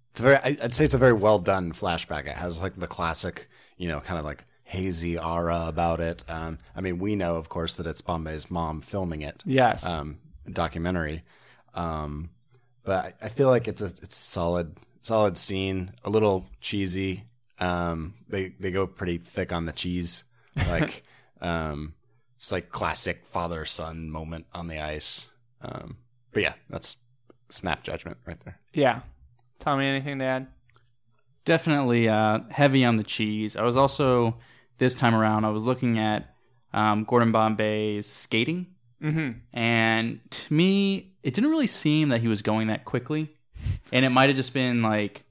it's 0.09 0.19
a 0.19 0.23
very. 0.23 0.37
I'd 0.43 0.73
say 0.73 0.85
it's 0.85 0.93
a 0.93 0.99
very 0.99 1.13
well 1.13 1.39
done 1.39 1.71
flashback. 1.71 2.21
It 2.21 2.37
has 2.37 2.61
like 2.61 2.75
the 2.75 2.87
classic, 2.87 3.47
you 3.77 3.87
know, 3.87 3.99
kind 3.99 4.17
of 4.19 4.25
like 4.25 4.43
hazy 4.63 5.17
aura 5.17 5.65
about 5.67 5.99
it. 5.99 6.23
Um, 6.27 6.57
I 6.75 6.81
mean, 6.81 6.97
we 6.97 7.15
know, 7.15 7.35
of 7.35 7.49
course, 7.49 7.75
that 7.75 7.85
it's 7.85 8.01
Bombay's 8.01 8.49
mom 8.49 8.81
filming 8.81 9.21
it. 9.21 9.43
Yes. 9.45 9.85
Um, 9.85 10.17
documentary. 10.51 11.23
Um, 11.75 12.31
but 12.83 13.15
I, 13.21 13.25
I 13.25 13.29
feel 13.29 13.47
like 13.47 13.67
it's 13.67 13.81
a 13.81 13.85
it's 13.85 14.17
a 14.17 14.29
solid 14.29 14.75
solid 14.99 15.37
scene. 15.37 15.91
A 16.03 16.09
little 16.09 16.47
cheesy. 16.59 17.25
Um, 17.59 18.15
they 18.27 18.49
they 18.59 18.71
go 18.71 18.87
pretty 18.87 19.19
thick 19.19 19.53
on 19.53 19.65
the 19.65 19.71
cheese. 19.71 20.23
Like, 20.55 21.03
um, 21.41 21.93
it's 22.41 22.51
like 22.51 22.71
classic 22.71 23.23
father 23.27 23.65
son 23.65 24.09
moment 24.09 24.47
on 24.51 24.67
the 24.67 24.79
ice. 24.79 25.27
Um, 25.61 25.97
but 26.33 26.41
yeah, 26.41 26.53
that's 26.71 26.97
snap 27.49 27.83
judgment 27.83 28.17
right 28.25 28.39
there. 28.43 28.57
Yeah. 28.73 29.01
Tommy, 29.59 29.85
anything 29.85 30.17
to 30.17 30.25
add? 30.25 30.47
Definitely 31.45 32.09
uh, 32.09 32.39
heavy 32.49 32.83
on 32.83 32.97
the 32.97 33.03
cheese. 33.03 33.55
I 33.55 33.61
was 33.63 33.77
also 33.77 34.37
this 34.79 34.95
time 34.95 35.13
around. 35.13 35.45
I 35.45 35.49
was 35.49 35.65
looking 35.65 35.99
at 35.99 36.33
um, 36.73 37.03
Gordon 37.03 37.31
Bombay's 37.31 38.07
skating, 38.07 38.65
Mhm. 39.03 39.41
and 39.53 40.19
to 40.31 40.53
me, 40.53 41.11
it 41.21 41.35
didn't 41.35 41.49
really 41.51 41.67
seem 41.67 42.09
that 42.09 42.21
he 42.21 42.27
was 42.27 42.41
going 42.41 42.67
that 42.69 42.85
quickly. 42.85 43.29
And 43.91 44.03
it 44.03 44.09
might 44.09 44.29
have 44.29 44.35
just 44.35 44.53
been 44.53 44.81
like, 44.81 45.23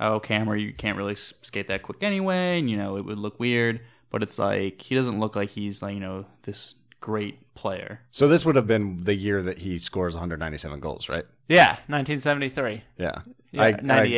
"Oh, 0.00 0.18
camera, 0.18 0.58
you 0.58 0.72
can't 0.72 0.96
really 0.96 1.14
skate 1.14 1.68
that 1.68 1.82
quick 1.82 2.02
anyway," 2.02 2.58
and 2.58 2.68
you 2.70 2.76
know 2.76 2.96
it 2.96 3.04
would 3.04 3.18
look 3.18 3.38
weird. 3.38 3.80
But 4.10 4.22
it's 4.22 4.38
like 4.38 4.80
he 4.82 4.94
doesn't 4.94 5.18
look 5.20 5.36
like 5.36 5.50
he's 5.50 5.82
like 5.82 5.94
you 5.94 6.00
know 6.00 6.26
this 6.42 6.74
great 7.00 7.54
player. 7.54 8.00
So 8.10 8.26
this 8.28 8.44
would 8.44 8.56
have 8.56 8.66
been 8.66 9.04
the 9.04 9.14
year 9.14 9.42
that 9.42 9.58
he 9.58 9.78
scores 9.78 10.14
197 10.14 10.80
goals, 10.80 11.08
right? 11.08 11.24
Yeah, 11.48 11.76
1973. 11.86 12.82
Yeah. 12.98 13.20
Yeah, 13.52 13.62
I, 13.62 13.68
I 13.68 13.74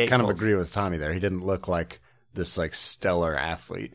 kind 0.07 0.09
goals. 0.21 0.23
of 0.23 0.29
agree 0.31 0.55
with 0.55 0.71
Tommy 0.73 0.97
there. 0.97 1.13
He 1.13 1.19
didn't 1.19 1.43
look 1.45 1.67
like 1.67 1.99
this 2.33 2.57
like 2.57 2.73
stellar 2.75 3.35
athlete. 3.35 3.93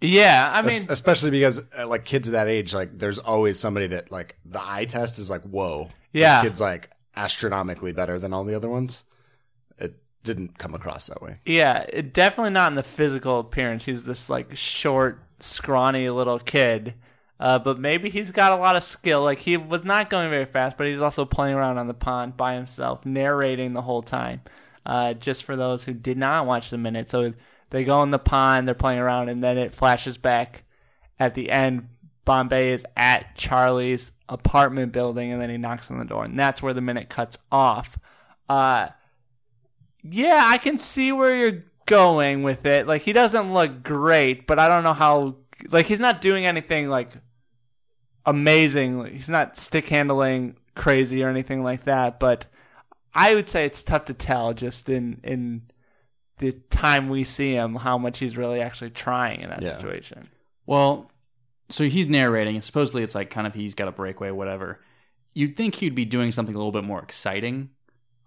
Yeah, 0.00 0.48
I 0.54 0.62
mean, 0.62 0.82
especially 0.90 1.32
because 1.32 1.60
uh, 1.76 1.86
like 1.88 2.04
kids 2.04 2.28
of 2.28 2.32
that 2.32 2.46
age, 2.46 2.72
like 2.72 2.96
there's 2.96 3.18
always 3.18 3.58
somebody 3.58 3.88
that 3.88 4.12
like 4.12 4.36
the 4.44 4.60
eye 4.62 4.84
test 4.84 5.18
is 5.18 5.28
like, 5.30 5.42
whoa, 5.42 5.90
Yeah. 6.12 6.40
this 6.42 6.48
kid's 6.50 6.60
like 6.60 6.90
astronomically 7.16 7.92
better 7.92 8.18
than 8.18 8.32
all 8.32 8.44
the 8.44 8.54
other 8.54 8.68
ones. 8.68 9.02
It 9.78 9.94
didn't 10.22 10.56
come 10.58 10.74
across 10.74 11.06
that 11.08 11.20
way. 11.20 11.38
yeah, 11.44 11.84
it, 11.88 12.12
definitely 12.12 12.50
not 12.50 12.68
in 12.70 12.74
the 12.76 12.82
physical 12.84 13.40
appearance. 13.40 13.84
He's 13.86 14.04
this 14.04 14.30
like 14.30 14.56
short, 14.56 15.20
scrawny 15.40 16.08
little 16.10 16.38
kid. 16.38 16.94
Uh, 17.40 17.58
but 17.58 17.78
maybe 17.78 18.10
he's 18.10 18.30
got 18.32 18.52
a 18.52 18.56
lot 18.56 18.76
of 18.76 18.82
skill. 18.82 19.22
Like 19.22 19.38
he 19.38 19.56
was 19.56 19.84
not 19.84 20.10
going 20.10 20.30
very 20.30 20.44
fast, 20.44 20.76
but 20.76 20.86
he's 20.86 21.00
also 21.00 21.24
playing 21.24 21.56
around 21.56 21.78
on 21.78 21.86
the 21.86 21.94
pond 21.94 22.36
by 22.36 22.54
himself, 22.54 23.06
narrating 23.06 23.72
the 23.72 23.82
whole 23.82 24.02
time. 24.02 24.40
Uh, 24.84 25.12
just 25.12 25.44
for 25.44 25.54
those 25.54 25.84
who 25.84 25.92
did 25.92 26.16
not 26.16 26.46
watch 26.46 26.70
the 26.70 26.78
minute, 26.78 27.10
so 27.10 27.34
they 27.70 27.84
go 27.84 28.02
in 28.02 28.10
the 28.10 28.18
pond, 28.18 28.66
they're 28.66 28.74
playing 28.74 28.98
around, 28.98 29.28
and 29.28 29.44
then 29.44 29.58
it 29.58 29.74
flashes 29.74 30.16
back 30.16 30.64
at 31.20 31.34
the 31.34 31.50
end. 31.50 31.88
Bombay 32.24 32.72
is 32.72 32.84
at 32.96 33.36
Charlie's 33.36 34.12
apartment 34.28 34.92
building, 34.92 35.32
and 35.32 35.40
then 35.40 35.50
he 35.50 35.58
knocks 35.58 35.90
on 35.90 35.98
the 35.98 36.04
door, 36.04 36.24
and 36.24 36.38
that's 36.38 36.62
where 36.62 36.74
the 36.74 36.80
minute 36.80 37.08
cuts 37.08 37.38
off. 37.52 37.98
Uh, 38.48 38.88
yeah, 40.02 40.42
I 40.44 40.58
can 40.58 40.78
see 40.78 41.12
where 41.12 41.34
you're 41.36 41.64
going 41.88 42.42
with 42.44 42.64
it. 42.66 42.86
Like 42.86 43.02
he 43.02 43.12
doesn't 43.12 43.52
look 43.52 43.82
great, 43.82 44.46
but 44.46 44.58
I 44.58 44.68
don't 44.68 44.84
know 44.84 44.92
how. 44.94 45.36
Like 45.70 45.86
he's 45.86 45.98
not 46.00 46.20
doing 46.20 46.46
anything 46.46 46.88
like 46.88 47.10
amazing. 48.26 49.04
He's 49.06 49.28
not 49.28 49.56
stick 49.56 49.88
handling 49.88 50.56
crazy 50.74 51.22
or 51.22 51.28
anything 51.28 51.62
like 51.62 51.84
that. 51.84 52.20
But 52.20 52.46
I 53.14 53.34
would 53.34 53.48
say 53.48 53.64
it's 53.64 53.82
tough 53.82 54.04
to 54.06 54.14
tell 54.14 54.54
just 54.54 54.88
in 54.88 55.20
in 55.24 55.62
the 56.38 56.52
time 56.70 57.08
we 57.08 57.24
see 57.24 57.54
him 57.54 57.74
how 57.74 57.98
much 57.98 58.18
he's 58.20 58.36
really 58.36 58.60
actually 58.60 58.90
trying 58.90 59.40
in 59.40 59.50
that 59.50 59.62
Yeah. 59.62 59.76
situation. 59.76 60.28
Well, 60.66 61.10
so 61.68 61.88
he's 61.88 62.06
narrating, 62.06 62.54
and 62.54 62.62
supposedly 62.64 63.02
it's 63.02 63.14
like 63.14 63.30
kind 63.30 63.46
of 63.46 63.54
he's 63.54 63.74
got 63.74 63.88
a 63.88 63.92
breakaway, 63.92 64.30
whatever. 64.30 64.80
You'd 65.34 65.56
think 65.56 65.76
he'd 65.76 65.94
be 65.94 66.04
doing 66.04 66.30
something 66.32 66.54
a 66.54 66.58
little 66.58 66.72
bit 66.72 66.84
more 66.84 67.02
exciting. 67.02 67.70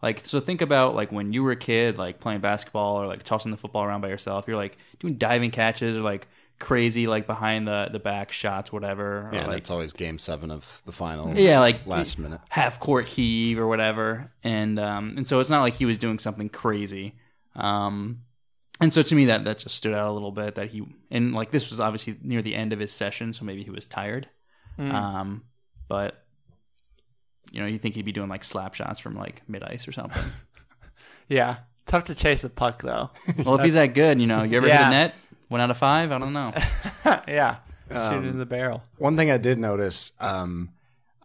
Like, 0.01 0.25
so 0.25 0.39
think 0.39 0.61
about 0.61 0.95
like 0.95 1.11
when 1.11 1.31
you 1.33 1.43
were 1.43 1.51
a 1.51 1.55
kid, 1.55 1.97
like 1.97 2.19
playing 2.19 2.41
basketball 2.41 3.01
or 3.01 3.07
like 3.07 3.23
tossing 3.23 3.51
the 3.51 3.57
football 3.57 3.83
around 3.83 4.01
by 4.01 4.09
yourself. 4.09 4.47
You're 4.47 4.57
like 4.57 4.77
doing 4.99 5.15
diving 5.15 5.51
catches 5.51 5.95
or 5.95 6.01
like 6.01 6.27
crazy, 6.59 7.07
like 7.07 7.27
behind 7.27 7.67
the 7.67 7.89
the 7.91 7.99
back 7.99 8.31
shots, 8.31 8.71
whatever. 8.71 9.27
or, 9.27 9.29
Yeah, 9.33 9.39
and 9.41 9.47
like, 9.49 9.59
it's 9.59 9.69
always 9.69 9.93
game 9.93 10.17
seven 10.17 10.49
of 10.49 10.81
the 10.85 10.91
finals. 10.91 11.37
yeah, 11.37 11.59
like 11.59 11.85
last 11.85 12.17
minute. 12.17 12.39
half 12.49 12.79
court 12.79 13.09
heave 13.09 13.59
or 13.59 13.67
whatever, 13.67 14.31
and 14.43 14.79
um, 14.79 15.15
and 15.17 15.27
so 15.27 15.39
it's 15.39 15.49
not 15.49 15.61
like 15.61 15.75
he 15.75 15.85
was 15.85 15.97
doing 15.97 16.17
something 16.17 16.49
crazy. 16.49 17.15
Um, 17.55 18.21
and 18.79 18.91
so 18.93 19.03
to 19.03 19.15
me 19.15 19.25
that 19.25 19.43
that 19.43 19.59
just 19.59 19.75
stood 19.75 19.93
out 19.93 20.07
a 20.07 20.11
little 20.11 20.31
bit 20.31 20.55
that 20.55 20.69
he 20.69 20.83
and 21.11 21.33
like 21.33 21.51
this 21.51 21.69
was 21.69 21.79
obviously 21.79 22.17
near 22.23 22.41
the 22.41 22.55
end 22.55 22.73
of 22.73 22.79
his 22.79 22.91
session, 22.91 23.33
so 23.33 23.45
maybe 23.45 23.63
he 23.63 23.69
was 23.69 23.85
tired. 23.85 24.29
Mm. 24.79 24.91
Um, 24.91 25.43
but 25.87 26.20
you 27.51 27.59
know, 27.61 27.67
you 27.67 27.77
think 27.77 27.95
he'd 27.95 28.05
be 28.05 28.11
doing 28.11 28.29
like 28.29 28.43
slap 28.43 28.73
shots 28.75 28.99
from 28.99 29.15
like 29.15 29.41
mid 29.47 29.63
ice 29.63 29.87
or 29.87 29.91
something. 29.91 30.21
Yeah, 31.27 31.57
tough 31.85 32.05
to 32.05 32.15
chase 32.15 32.43
a 32.43 32.49
puck 32.49 32.81
though. 32.81 33.09
well, 33.45 33.55
if 33.55 33.63
he's 33.63 33.73
that 33.75 33.93
good, 33.93 34.19
you 34.19 34.27
know, 34.27 34.43
you 34.43 34.57
ever 34.57 34.67
hit 34.67 34.73
Yeah. 34.75 34.87
a 34.87 34.91
net? 34.91 35.15
One 35.47 35.61
out 35.61 35.69
of 35.71 35.77
five? 35.77 36.11
I 36.11 36.17
don't 36.17 36.33
know. 36.33 36.53
yeah, 37.27 37.57
shoot 37.89 37.95
Um, 37.97 38.25
it 38.25 38.29
in 38.29 38.37
the 38.39 38.45
barrel. 38.45 38.83
One 38.97 39.15
thing 39.15 39.31
I 39.31 39.37
did 39.37 39.57
notice, 39.57 40.11
um, 40.19 40.69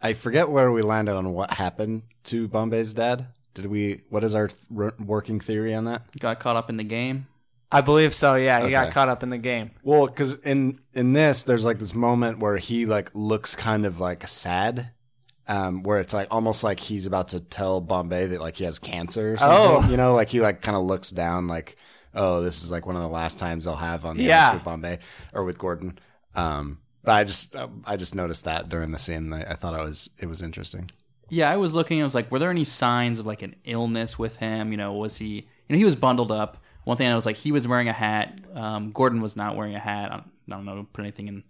I 0.01 0.13
forget 0.13 0.49
where 0.49 0.71
we 0.71 0.81
landed 0.81 1.15
on 1.15 1.33
what 1.33 1.51
happened 1.51 2.03
to 2.25 2.47
Bombay's 2.47 2.93
dad. 2.93 3.27
Did 3.53 3.65
we? 3.65 4.01
What 4.09 4.23
is 4.23 4.33
our 4.35 4.47
th- 4.47 4.93
working 4.99 5.39
theory 5.41 5.73
on 5.73 5.85
that? 5.85 6.03
Got 6.19 6.39
caught 6.39 6.55
up 6.55 6.69
in 6.69 6.77
the 6.77 6.83
game. 6.85 7.27
I 7.69 7.81
believe 7.81 8.13
so. 8.13 8.35
Yeah, 8.35 8.63
he 8.63 8.71
got 8.71 8.93
caught 8.93 9.09
up 9.09 9.23
in 9.23 9.29
the 9.29 9.37
game. 9.37 9.71
Well, 9.83 10.07
because 10.07 10.35
in 10.41 10.79
in 10.93 11.11
this, 11.13 11.43
there's 11.43 11.65
like 11.65 11.79
this 11.79 11.93
moment 11.95 12.39
where 12.39 12.55
he 12.57 12.85
like 12.85 13.09
looks 13.13 13.55
kind 13.57 13.85
of 13.85 13.99
like 13.99 14.25
sad, 14.27 14.91
um, 15.47 15.83
where 15.83 15.99
it's 15.99 16.13
like 16.13 16.27
almost 16.31 16.63
like 16.63 16.79
he's 16.79 17.05
about 17.05 17.29
to 17.29 17.39
tell 17.39 17.81
Bombay 17.81 18.27
that 18.27 18.41
like 18.41 18.55
he 18.57 18.63
has 18.65 18.79
cancer 18.79 19.33
or 19.33 19.37
something. 19.37 19.85
Oh. 19.85 19.89
You 19.91 19.97
know, 19.97 20.13
like 20.13 20.29
he 20.29 20.41
like 20.41 20.61
kind 20.61 20.75
of 20.75 20.83
looks 20.83 21.09
down, 21.11 21.47
like, 21.47 21.77
oh, 22.13 22.41
this 22.41 22.63
is 22.63 22.71
like 22.71 22.85
one 22.85 22.95
of 22.95 23.01
the 23.01 23.07
last 23.07 23.39
times 23.39 23.67
I'll 23.67 23.75
have 23.75 24.05
on 24.05 24.17
the 24.17 24.23
Yeah. 24.23 24.47
ice 24.49 24.53
with 24.55 24.63
Bombay 24.63 24.99
or 25.33 25.43
with 25.43 25.57
Gordon. 25.57 25.97
Um, 26.35 26.79
but 27.03 27.13
I 27.13 27.23
just 27.23 27.55
I 27.85 27.95
just 27.95 28.15
noticed 28.15 28.45
that 28.45 28.67
during 28.69 28.91
the 28.91 28.99
scene. 28.99 29.31
I, 29.31 29.51
I 29.51 29.53
thought 29.55 29.79
it 29.79 29.83
was 29.83 30.09
it 30.19 30.25
was 30.25 30.41
interesting. 30.41 30.91
Yeah, 31.29 31.49
I 31.51 31.57
was 31.57 31.73
looking. 31.73 32.01
I 32.01 32.03
was 32.03 32.15
like, 32.15 32.31
were 32.31 32.39
there 32.39 32.51
any 32.51 32.63
signs 32.63 33.19
of 33.19 33.25
like 33.25 33.41
an 33.41 33.55
illness 33.65 34.17
with 34.19 34.37
him? 34.37 34.71
You 34.71 34.77
know, 34.77 34.93
was 34.93 35.17
he? 35.17 35.27
You 35.35 35.43
know, 35.69 35.77
he 35.77 35.85
was 35.85 35.95
bundled 35.95 36.31
up. 36.31 36.57
One 36.85 36.95
thing 36.97 37.07
I 37.07 37.15
was 37.15 37.25
like, 37.25 37.35
he 37.35 37.51
was 37.51 37.67
wearing 37.67 37.89
a 37.89 37.93
hat. 37.93 38.39
Um, 38.53 38.91
Gordon 38.91 39.19
was 39.21 39.35
not 39.35 39.57
wearing 39.57 39.75
a 39.75 39.79
hat. 39.79 40.11
I 40.11 40.15
don't, 40.15 40.31
I 40.51 40.55
don't 40.55 40.65
know, 40.65 40.87
put 40.93 41.01
anything 41.01 41.27
in 41.27 41.43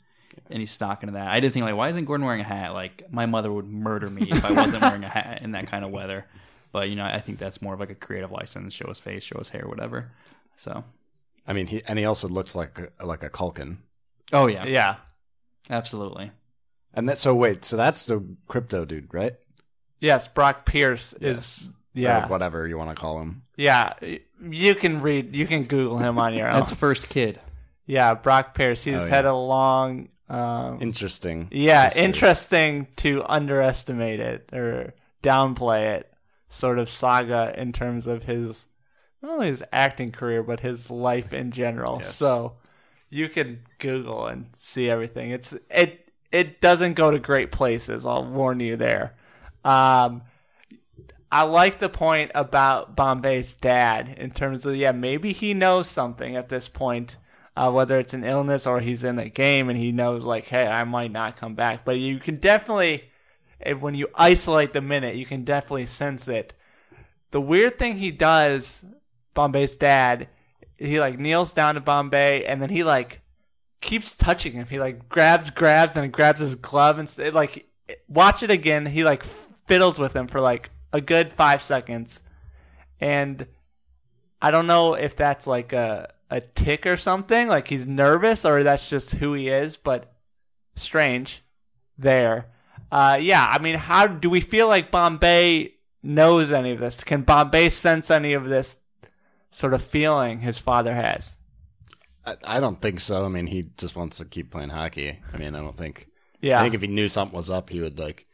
any 0.50 0.66
stock 0.66 1.04
into 1.04 1.14
that. 1.14 1.28
I 1.30 1.40
did 1.40 1.54
think 1.54 1.66
like, 1.66 1.76
why 1.76 1.90
isn't 1.90 2.06
Gordon 2.06 2.26
wearing 2.26 2.42
a 2.42 2.46
hat? 2.46 2.74
Like, 2.74 3.12
my 3.12 3.26
mother 3.26 3.52
would 3.52 3.66
murder 3.68 4.10
me 4.10 4.30
if 4.32 4.44
I 4.46 4.52
wasn't 4.52 4.82
wearing 4.82 5.04
a 5.04 5.10
hat 5.10 5.42
in 5.42 5.52
that 5.54 5.68
kind 5.68 5.84
of 5.86 5.92
weather. 5.92 6.26
But 6.72 6.90
you 6.90 6.96
know, 6.96 7.06
I 7.06 7.20
think 7.20 7.40
that's 7.40 7.62
more 7.62 7.74
of 7.74 7.80
like 7.80 7.90
a 7.90 7.96
creative 7.96 8.32
license. 8.32 8.74
Show 8.74 8.88
his 8.88 9.00
face, 9.00 9.24
show 9.24 9.38
his 9.40 9.50
hair, 9.50 9.66
whatever. 9.68 10.12
So, 10.58 10.84
I 11.48 11.54
mean, 11.54 11.68
he 11.68 11.82
and 11.88 11.98
he 11.98 12.06
also 12.06 12.28
looks 12.28 12.56
like 12.56 12.80
a, 13.00 13.06
like 13.06 13.24
a 13.24 13.30
Culkin. 13.30 13.78
oh 14.34 14.48
yeah, 14.48 14.66
Yeah, 14.66 14.96
absolutely. 15.70 16.32
And 16.94 17.08
that 17.10 17.18
so 17.18 17.36
wait, 17.36 17.64
so 17.64 17.78
that's 17.78 18.06
the 18.06 18.24
crypto 18.48 18.86
dude, 18.86 19.14
right? 19.14 19.36
yes. 20.00 20.28
Brock 20.28 20.66
Pierce 20.66 21.14
is. 21.14 21.70
Yeah, 21.94 22.26
Or 22.26 22.30
whatever 22.30 22.68
you 22.68 22.78
want 22.78 22.92
to 22.92 22.96
call 22.96 23.20
him. 23.22 23.42
Yeah, 23.56 23.94
you 24.48 24.76
can 24.76 25.02
read, 25.02 25.36
you 25.36 25.48
can 25.48 25.64
Google 25.64 25.98
him 25.98 26.20
on 26.20 26.36
your 26.36 26.48
own. 26.48 26.54
That's 26.60 26.72
first 26.72 27.10
kid. 27.10 27.40
yeah, 27.88 28.14
Brock 28.14 28.54
Pierce. 28.54 28.84
He's 28.84 29.02
Oh, 29.02 29.06
yeah. 29.06 29.10
had 29.10 29.26
a 29.26 29.34
long, 29.34 30.10
um, 30.30 30.82
Interesting. 30.82 31.48
yeah, 31.52 31.90
interesting 31.96 32.88
to 32.98 33.24
underestimate 33.28 34.20
it 34.20 34.50
or 34.54 34.94
downplay 35.24 35.98
it 35.98 36.14
sort 36.50 36.80
of 36.80 36.90
saga 36.90 37.54
in 37.60 37.74
terms 37.74 38.08
of 38.08 38.24
his 38.24 38.68
not 39.22 39.34
only 39.34 39.48
his 39.48 39.64
acting 39.72 40.12
career 40.12 40.44
but 40.44 40.60
his 40.60 40.90
life 40.90 41.34
in 41.34 41.52
general. 41.52 41.98
Yes. 42.00 42.16
So 42.16 42.54
you 43.10 43.30
can 43.30 43.62
Google 43.80 44.28
and 44.28 44.48
see 44.54 44.90
everything. 44.90 45.32
It's 45.32 45.54
it 45.70 46.10
it 46.32 46.60
doesn't 46.62 46.94
go 46.94 47.12
to 47.12 47.20
great 47.20 47.52
places. 47.52 48.06
I'll 48.06 48.26
warn 48.26 48.60
you 48.60 48.76
there. 48.76 49.16
Um, 49.64 50.24
I 51.32 51.44
like 51.44 51.80
the 51.80 51.90
point 51.90 52.32
about 52.36 52.96
Bombay's 52.96 53.54
dad 53.54 54.16
in 54.18 54.32
terms 54.32 54.66
of 54.66 54.76
yeah 54.76 54.92
maybe 54.92 55.34
he 55.34 55.54
knows 55.54 55.88
something 55.88 56.36
at 56.36 56.50
this 56.50 56.70
point, 56.70 57.18
uh, 57.58 57.72
whether 57.72 57.98
it's 57.98 58.14
an 58.14 58.24
illness 58.24 58.68
or 58.68 58.80
he's 58.80 59.04
in 59.04 59.16
the 59.16 59.30
game 59.30 59.68
and 59.68 59.80
he 59.80 59.92
knows 59.92 60.24
like 60.24 60.46
hey 60.46 60.68
I 60.68 60.84
might 60.84 61.12
not 61.12 61.38
come 61.38 61.56
back. 61.56 61.84
But 61.84 61.98
you 61.98 62.20
can 62.20 62.38
definitely 62.38 63.06
eh, 63.62 63.74
when 63.74 63.96
you 63.96 64.10
isolate 64.14 64.74
the 64.74 64.82
minute 64.82 65.16
you 65.16 65.26
can 65.26 65.44
definitely 65.44 65.88
sense 65.88 66.28
it. 66.28 66.54
The 67.32 67.42
weird 67.42 67.80
thing 67.80 67.98
he 67.98 68.12
does, 68.12 68.86
Bombay's 69.34 69.76
dad, 69.76 70.28
he 70.78 71.00
like 71.00 71.18
kneels 71.18 71.52
down 71.52 71.76
to 71.76 71.82
Bombay 71.82 72.46
and 72.46 72.62
then 72.62 72.70
he 72.70 72.84
like 72.84 73.22
keeps 73.82 74.16
touching 74.16 74.54
him. 74.54 74.68
He 74.68 74.80
like 74.80 75.10
grabs, 75.10 75.50
grabs, 75.50 75.94
then 75.94 76.12
grabs 76.12 76.40
his 76.40 76.54
glove 76.54 77.00
and 77.00 77.12
it, 77.18 77.34
like 77.34 77.68
watch 78.08 78.44
it 78.44 78.52
again. 78.52 78.86
He 78.86 79.04
like 79.04 79.24
fiddles 79.24 79.98
with 79.98 80.16
him 80.16 80.28
for 80.28 80.40
like 80.40 80.70
a 80.94 81.02
good 81.02 81.34
five 81.34 81.64
seconds, 81.64 82.22
and 83.02 83.48
I 84.42 84.52
don't 84.52 84.68
know 84.68 84.94
if 84.94 85.16
that's 85.16 85.48
like 85.48 85.74
a 85.74 86.14
a 86.30 86.42
tick 86.42 86.86
or 86.86 86.98
something. 86.98 87.48
Like 87.48 87.68
he's 87.68 87.86
nervous 87.86 88.46
or 88.46 88.64
that's 88.64 88.90
just 88.90 89.16
who 89.16 89.34
he 89.34 89.50
is. 89.50 89.78
But 89.78 90.14
strange 90.76 91.44
there. 91.98 92.48
Uh, 92.92 93.18
yeah, 93.20 93.46
I 93.50 93.60
mean, 93.60 93.76
how 93.76 94.08
do 94.08 94.30
we 94.30 94.40
feel 94.40 94.68
like 94.68 94.92
Bombay 94.92 95.74
knows 96.02 96.52
any 96.52 96.72
of 96.72 96.80
this? 96.80 97.04
Can 97.04 97.24
Bombay 97.24 97.70
sense 97.70 98.10
any 98.10 98.34
of 98.34 98.48
this 98.48 98.78
sort 99.52 99.74
of 99.74 99.82
feeling 99.82 100.40
his 100.40 100.60
father 100.60 100.94
has? 100.94 101.36
I, 102.26 102.36
I 102.46 102.60
don't 102.60 102.82
think 102.82 103.02
so. 103.02 103.26
I 103.26 103.28
mean, 103.28 103.48
he 103.48 103.70
just 103.78 103.96
wants 103.96 104.18
to 104.20 104.26
keep 104.26 104.52
playing 104.52 104.70
hockey. 104.70 105.20
I 105.34 105.38
mean, 105.38 105.56
I 105.56 105.60
don't 105.60 105.76
think. 105.76 106.08
Yeah. 106.40 106.60
I 106.60 106.64
think 106.64 106.76
if 106.76 106.82
he 106.82 106.88
knew 106.88 107.10
something 107.10 107.36
was 107.36 107.50
up, 107.50 107.70
he 107.70 107.82
would 107.82 108.00
like 108.00 108.28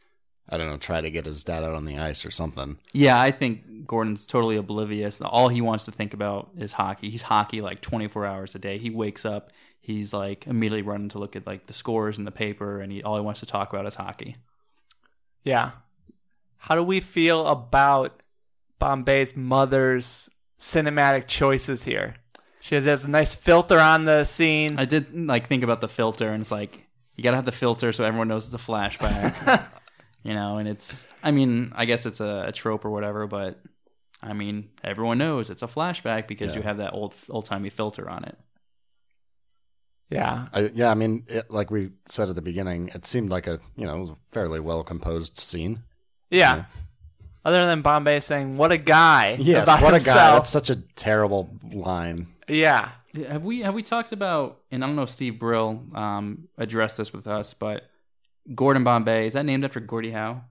I 0.48 0.58
don't 0.58 0.68
know, 0.68 0.76
try 0.76 1.00
to 1.00 1.10
get 1.10 1.26
his 1.26 1.42
dad 1.42 1.64
out 1.64 1.74
on 1.74 1.86
the 1.86 1.98
ice 1.98 2.24
or 2.24 2.30
something. 2.30 2.78
Yeah, 2.92 3.18
I 3.18 3.30
think 3.30 3.64
Gordon's 3.86 4.26
totally 4.26 4.56
oblivious. 4.56 5.20
All 5.20 5.48
he 5.48 5.60
wants 5.60 5.84
to 5.84 5.92
think 5.92 6.14
about 6.14 6.50
is 6.56 6.72
hockey. 6.72 7.10
He's 7.10 7.22
hockey 7.22 7.60
like 7.60 7.80
24 7.80 8.26
hours 8.26 8.54
a 8.54 8.58
day. 8.58 8.78
He 8.78 8.90
wakes 8.90 9.24
up, 9.24 9.50
he's 9.80 10.12
like 10.12 10.46
immediately 10.46 10.82
running 10.82 11.10
to 11.10 11.18
look 11.18 11.36
at 11.36 11.46
like 11.46 11.66
the 11.66 11.72
scores 11.72 12.18
in 12.18 12.24
the 12.24 12.30
paper, 12.30 12.80
and 12.80 12.90
he 12.90 13.02
all 13.02 13.16
he 13.16 13.22
wants 13.22 13.40
to 13.40 13.46
talk 13.46 13.72
about 13.72 13.86
is 13.86 13.96
hockey. 13.96 14.36
Yeah. 15.42 15.72
How 16.56 16.74
do 16.74 16.82
we 16.82 17.00
feel 17.00 17.46
about 17.46 18.22
Bombay's 18.80 19.36
mother's 19.36 20.30
cinematic 20.58 21.26
choices 21.26 21.84
here? 21.84 22.16
She 22.60 22.74
has 22.74 23.04
a 23.04 23.10
nice 23.10 23.34
filter 23.34 23.78
on 23.78 24.06
the 24.06 24.24
scene. 24.24 24.78
I 24.78 24.86
did 24.86 25.14
like 25.14 25.48
think 25.48 25.62
about 25.62 25.82
the 25.82 25.88
filter, 25.88 26.30
and 26.30 26.40
it's 26.40 26.50
like 26.50 26.86
you 27.14 27.22
gotta 27.22 27.36
have 27.36 27.44
the 27.44 27.52
filter 27.52 27.92
so 27.92 28.04
everyone 28.04 28.28
knows 28.28 28.46
it's 28.46 28.54
a 28.54 28.66
flashback. 28.66 29.62
you 30.22 30.32
know, 30.32 30.56
and 30.56 30.66
it's 30.66 31.06
I 31.22 31.30
mean, 31.30 31.72
I 31.76 31.84
guess 31.84 32.06
it's 32.06 32.20
a, 32.20 32.46
a 32.48 32.52
trope 32.52 32.86
or 32.86 32.90
whatever, 32.90 33.26
but 33.26 33.60
I 34.24 34.32
mean, 34.32 34.70
everyone 34.82 35.18
knows 35.18 35.50
it's 35.50 35.62
a 35.62 35.66
flashback 35.68 36.26
because 36.26 36.52
Yeah. 36.52 36.56
you 36.58 36.62
have 36.62 36.78
that 36.78 36.92
old 36.94 37.14
old 37.28 37.44
timey 37.44 37.68
filter 37.70 38.08
on 38.08 38.24
it. 38.24 38.38
Yeah. 40.10 40.48
I, 40.52 40.70
yeah, 40.74 40.90
I 40.90 40.94
mean, 40.94 41.24
it, 41.28 41.50
like 41.50 41.70
we 41.70 41.90
said 42.08 42.28
at 42.28 42.34
the 42.34 42.42
beginning, 42.42 42.90
it 42.94 43.04
seemed 43.04 43.30
like 43.30 43.46
a 43.46 43.58
you 43.76 43.86
know 43.86 43.96
it 43.96 43.98
was 43.98 44.10
a 44.10 44.16
fairly 44.32 44.60
well 44.60 44.82
composed 44.84 45.38
scene. 45.38 45.82
Yeah. 46.30 46.64
Other 47.44 47.66
than 47.66 47.82
Bombay 47.82 48.20
saying, 48.20 48.56
what 48.56 48.72
a 48.72 48.78
guy. 48.78 49.36
Yes, 49.40 49.64
about 49.64 49.82
what 49.82 49.94
a 49.94 49.98
guy! 50.04 50.14
That's 50.14 50.48
such 50.48 50.70
a 50.70 50.76
terrible 50.96 51.50
line. 51.72 52.28
Yeah. 52.48 52.90
Yeah, 53.12 53.32
Have 53.32 53.44
we 53.44 53.60
have 53.60 53.74
we 53.74 53.82
talked 53.82 54.12
about? 54.12 54.60
And 54.70 54.82
I 54.82 54.86
don't 54.86 54.96
know 54.96 55.02
if 55.02 55.10
Steve 55.10 55.38
Brill 55.38 55.84
um, 55.94 56.48
addressed 56.58 56.96
this 56.96 57.12
with 57.12 57.26
us, 57.26 57.54
but 57.54 57.84
Gordon 58.54 58.82
Bombay 58.82 59.26
is 59.28 59.34
that 59.34 59.44
named 59.44 59.64
after 59.64 59.78
Gordie 59.80 60.10
Howe? 60.10 60.42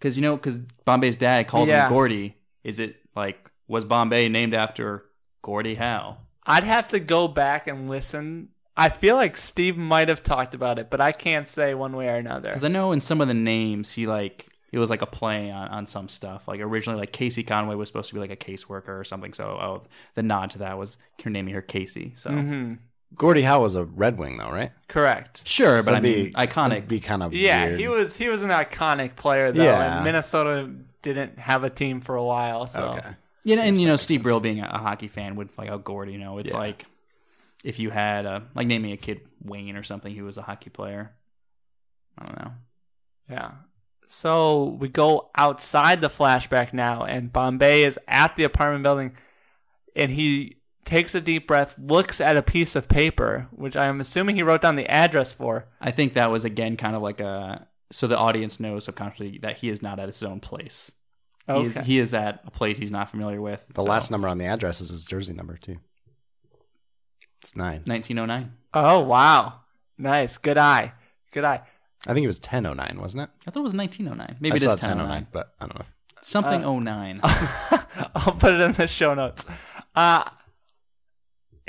Because 0.00 0.16
you 0.16 0.22
know, 0.22 0.34
because 0.36 0.56
Bombay's 0.84 1.14
dad 1.16 1.46
calls 1.46 1.68
Yeah. 1.68 1.84
him 1.84 1.90
Gordy. 1.90 2.34
Is 2.64 2.78
it 2.80 2.96
like 3.14 3.50
was 3.68 3.84
Bombay 3.84 4.28
named 4.28 4.54
after 4.54 5.04
Gordie 5.42 5.74
Howe? 5.76 6.16
I'd 6.46 6.64
have 6.64 6.88
to 6.88 6.98
go 7.00 7.28
back 7.28 7.66
and 7.68 7.88
listen. 7.88 8.48
I 8.76 8.88
feel 8.88 9.14
like 9.16 9.36
Steve 9.36 9.76
might 9.76 10.08
have 10.08 10.22
talked 10.22 10.54
about 10.54 10.78
it, 10.78 10.88
but 10.90 11.00
I 11.00 11.12
can't 11.12 11.46
say 11.46 11.74
one 11.74 11.94
way 11.94 12.08
or 12.08 12.14
another. 12.16 12.48
Because 12.48 12.64
I 12.64 12.68
know 12.68 12.92
in 12.92 13.00
some 13.00 13.20
of 13.20 13.28
the 13.28 13.34
names 13.34 13.92
he 13.92 14.06
like 14.06 14.48
it 14.72 14.78
was 14.78 14.88
like 14.88 15.02
a 15.02 15.06
play 15.06 15.50
on, 15.50 15.68
on 15.68 15.86
some 15.86 16.08
stuff. 16.08 16.48
Like 16.48 16.60
originally, 16.60 16.98
like 16.98 17.12
Casey 17.12 17.42
Conway 17.42 17.74
was 17.74 17.88
supposed 17.88 18.08
to 18.08 18.14
be 18.14 18.20
like 18.20 18.30
a 18.30 18.36
caseworker 18.36 18.88
or 19.00 19.04
something. 19.04 19.34
So 19.34 19.44
oh, 19.44 19.82
the 20.14 20.22
nod 20.22 20.50
to 20.52 20.58
that 20.58 20.78
was 20.78 20.96
you're 21.22 21.30
naming 21.32 21.52
her 21.54 21.62
Casey. 21.62 22.14
So 22.16 22.30
Mhm. 22.30 22.78
Gordie 23.20 23.42
Howe 23.42 23.60
was 23.60 23.74
a 23.74 23.84
Red 23.84 24.16
Wing, 24.16 24.38
though, 24.38 24.48
right? 24.50 24.72
Correct. 24.88 25.42
sure, 25.46 25.76
So 25.82 25.84
but 25.84 25.94
I 25.94 25.98
it'd 25.98 26.02
mean 26.16 26.24
be- 26.28 26.32
iconic. 26.32 26.72
it'd 26.78 26.88
Be 26.88 27.00
kind 27.00 27.22
of 27.22 27.34
Yeah, 27.34 27.66
weird. 27.66 27.80
he 27.80 27.86
was 27.88 28.16
he 28.16 28.28
was 28.30 28.40
an 28.42 28.48
iconic 28.48 29.14
player 29.16 29.52
though, 29.52 29.62
Yeah. 29.62 29.96
and 29.96 30.04
Minnesota 30.04 30.70
didn't 31.02 31.38
have 31.38 31.62
a 31.62 31.68
team 31.70 32.00
for 32.00 32.16
a 32.16 32.24
while. 32.24 32.66
So 32.66 32.88
Okay. 32.96 33.10
You 33.44 33.56
know, 33.56 33.62
and 33.62 33.76
you 33.76 33.86
know, 33.86 33.96
Steve 33.96 34.16
sense. 34.16 34.22
Brill 34.22 34.40
being 34.40 34.60
a, 34.60 34.68
a 34.72 34.78
hockey 34.78 35.08
fan 35.08 35.36
would 35.36 35.50
like, 35.58 35.70
oh, 35.70 35.78
Gord, 35.78 36.10
you 36.10 36.16
know, 36.18 36.38
it's 36.38 36.52
Yeah. 36.52 36.58
like 36.60 36.86
if 37.62 37.78
you 37.78 37.90
had 37.90 38.24
a 38.24 38.42
like 38.54 38.66
naming 38.66 38.92
a 38.92 38.96
kid 38.96 39.20
Wayne 39.44 39.76
or 39.76 39.82
something 39.82 40.14
who 40.14 40.24
was 40.24 40.38
a 40.38 40.42
hockey 40.42 40.70
player. 40.70 41.12
I 42.18 42.24
don't 42.24 42.38
know. 42.42 42.52
Yeah. 43.30 43.50
So 44.06 44.64
we 44.80 44.88
go 44.88 45.30
outside 45.36 46.00
the 46.00 46.08
flashback 46.10 46.72
now, 46.72 47.04
and 47.04 47.32
Bombay 47.32 47.84
is 47.84 47.98
at 48.08 48.34
the 48.36 48.44
apartment 48.44 48.82
building, 48.82 49.12
and 49.94 50.10
he 50.10 50.56
takes 50.84 51.14
a 51.14 51.20
deep 51.20 51.46
breath, 51.46 51.76
looks 51.78 52.20
at 52.20 52.36
a 52.36 52.42
piece 52.42 52.74
of 52.76 52.88
paper, 52.88 53.48
which 53.52 53.76
I'm 53.76 54.00
assuming 54.00 54.36
he 54.36 54.42
wrote 54.42 54.62
down 54.62 54.76
the 54.76 54.88
address 54.90 55.32
for. 55.32 55.66
I 55.80 55.90
think 55.90 56.14
that 56.14 56.30
was 56.30 56.44
again 56.44 56.76
kind 56.76 56.96
of 56.96 57.02
like 57.02 57.20
a 57.20 57.66
so 57.92 58.06
the 58.06 58.16
audience 58.18 58.60
knows 58.60 58.84
subconsciously 58.84 59.38
that 59.42 59.58
he 59.58 59.68
is 59.68 59.82
not 59.82 59.98
at 59.98 60.06
his 60.06 60.22
own 60.22 60.40
place. 60.40 60.92
He, 61.46 61.64
is, 61.64 61.76
Okay. 61.76 61.84
he 61.86 61.98
is 61.98 62.14
at 62.14 62.40
a 62.46 62.50
place 62.50 62.78
he's 62.78 62.92
not 62.92 63.10
familiar 63.10 63.40
with. 63.40 63.66
The 63.74 63.82
so- 63.82 63.88
last 63.88 64.10
number 64.10 64.28
on 64.28 64.38
the 64.38 64.44
address 64.46 64.80
is 64.80 64.90
his 64.90 65.04
jersey 65.04 65.32
number 65.32 65.56
too. 65.56 65.78
It's 67.42 67.56
nine. 67.56 67.82
1909. 67.86 68.52
Oh 68.74 69.00
wow, 69.00 69.60
nice, 69.98 70.36
good 70.38 70.58
eye, 70.58 70.92
good 71.32 71.44
eye. 71.44 71.62
I 72.06 72.14
think 72.14 72.24
it 72.24 72.28
was 72.28 72.38
ten 72.38 72.66
oh 72.66 72.72
nine, 72.74 72.98
wasn't 73.00 73.24
it? 73.24 73.30
I 73.46 73.50
thought 73.50 73.60
it 73.60 73.64
was 73.64 73.74
1909. 73.74 74.36
Maybe 74.40 74.52
I 74.52 74.56
it 74.56 74.60
saw 74.60 74.74
is 74.74 74.82
1009. 74.82 75.26
1009, 75.26 75.26
but 75.32 75.54
I 75.60 75.66
don't 75.66 75.78
know. 75.78 75.86
Something 76.22 76.64
Uh, 76.64 76.78
09. 76.78 77.20
I'll 78.14 78.32
put 78.34 78.54
it 78.54 78.60
in 78.60 78.72
the 78.72 78.86
show 78.86 79.14
notes. 79.14 79.44
Uh, 79.94 80.24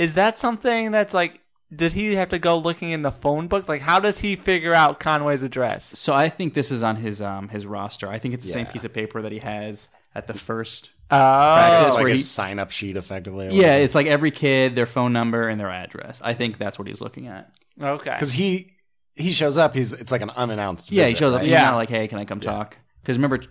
is 0.01 0.13
that 0.15 0.39
something 0.39 0.91
that's 0.91 1.13
like? 1.13 1.39
Did 1.73 1.93
he 1.93 2.15
have 2.15 2.27
to 2.29 2.39
go 2.39 2.57
looking 2.57 2.91
in 2.91 3.01
the 3.01 3.11
phone 3.13 3.47
book? 3.47 3.69
Like, 3.69 3.79
how 3.81 3.99
does 4.01 4.19
he 4.19 4.35
figure 4.35 4.73
out 4.73 4.99
Conway's 4.99 5.41
address? 5.41 5.97
So 5.97 6.13
I 6.13 6.27
think 6.27 6.53
this 6.53 6.69
is 6.69 6.83
on 6.83 6.97
his 6.97 7.21
um 7.21 7.47
his 7.49 7.65
roster. 7.65 8.09
I 8.09 8.19
think 8.19 8.33
it's 8.33 8.45
the 8.45 8.51
same 8.51 8.65
piece 8.65 8.83
of 8.83 8.93
paper 8.93 9.21
that 9.21 9.31
he 9.31 9.39
has 9.39 9.87
at 10.13 10.27
the 10.27 10.33
first. 10.33 10.89
Oh, 11.09 11.15
Practice 11.17 11.95
like 11.95 12.03
where 12.03 12.13
a 12.13 12.15
he- 12.15 12.21
sign 12.21 12.59
up 12.59 12.71
sheet, 12.71 12.97
effectively. 12.97 13.49
Yeah, 13.51 13.75
it's 13.77 13.95
like 13.95 14.07
every 14.07 14.31
kid, 14.31 14.75
their 14.75 14.85
phone 14.85 15.13
number 15.13 15.47
and 15.47 15.59
their 15.59 15.69
address. 15.69 16.21
I 16.23 16.33
think 16.33 16.57
that's 16.57 16.77
what 16.79 16.87
he's 16.89 17.01
looking 17.01 17.27
at. 17.27 17.51
okay. 17.81 18.11
because 18.11 18.33
he 18.33 18.73
he 19.15 19.31
shows 19.31 19.57
up. 19.57 19.73
He's 19.73 19.93
it's 19.93 20.11
like 20.11 20.21
an 20.21 20.31
unannounced. 20.31 20.91
Yeah, 20.91 21.05
he 21.05 21.15
shows 21.15 21.33
up. 21.33 21.39
right? 21.41 21.49
Yeah. 21.49 21.63
not 21.69 21.75
like, 21.75 21.89
"Hey, 21.89 22.07
can 22.09 22.17
I 22.19 22.25
come 22.25 22.39
talk?" 22.41 22.77
Because 23.01 23.17
remember, 23.17 23.43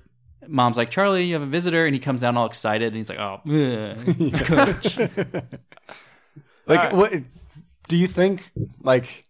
mom's 0.46 0.76
like, 0.76 0.90
"Charlie, 0.90 1.24
you 1.24 1.34
have 1.34 1.42
a 1.42 1.46
visitor," 1.46 1.86
and 1.86 1.94
he 1.94 2.00
comes 2.00 2.20
down 2.22 2.36
all 2.36 2.46
excited, 2.46 2.88
and 2.88 2.96
he's 2.96 3.08
like, 3.08 3.18
"Oh, 3.18 3.40
ugh, 3.46 4.34
coach." 4.44 4.98
Like, 6.76 6.92
what 6.92 7.12
do 7.88 7.96
you 7.96 8.06
think? 8.06 8.50
Like, 8.82 9.24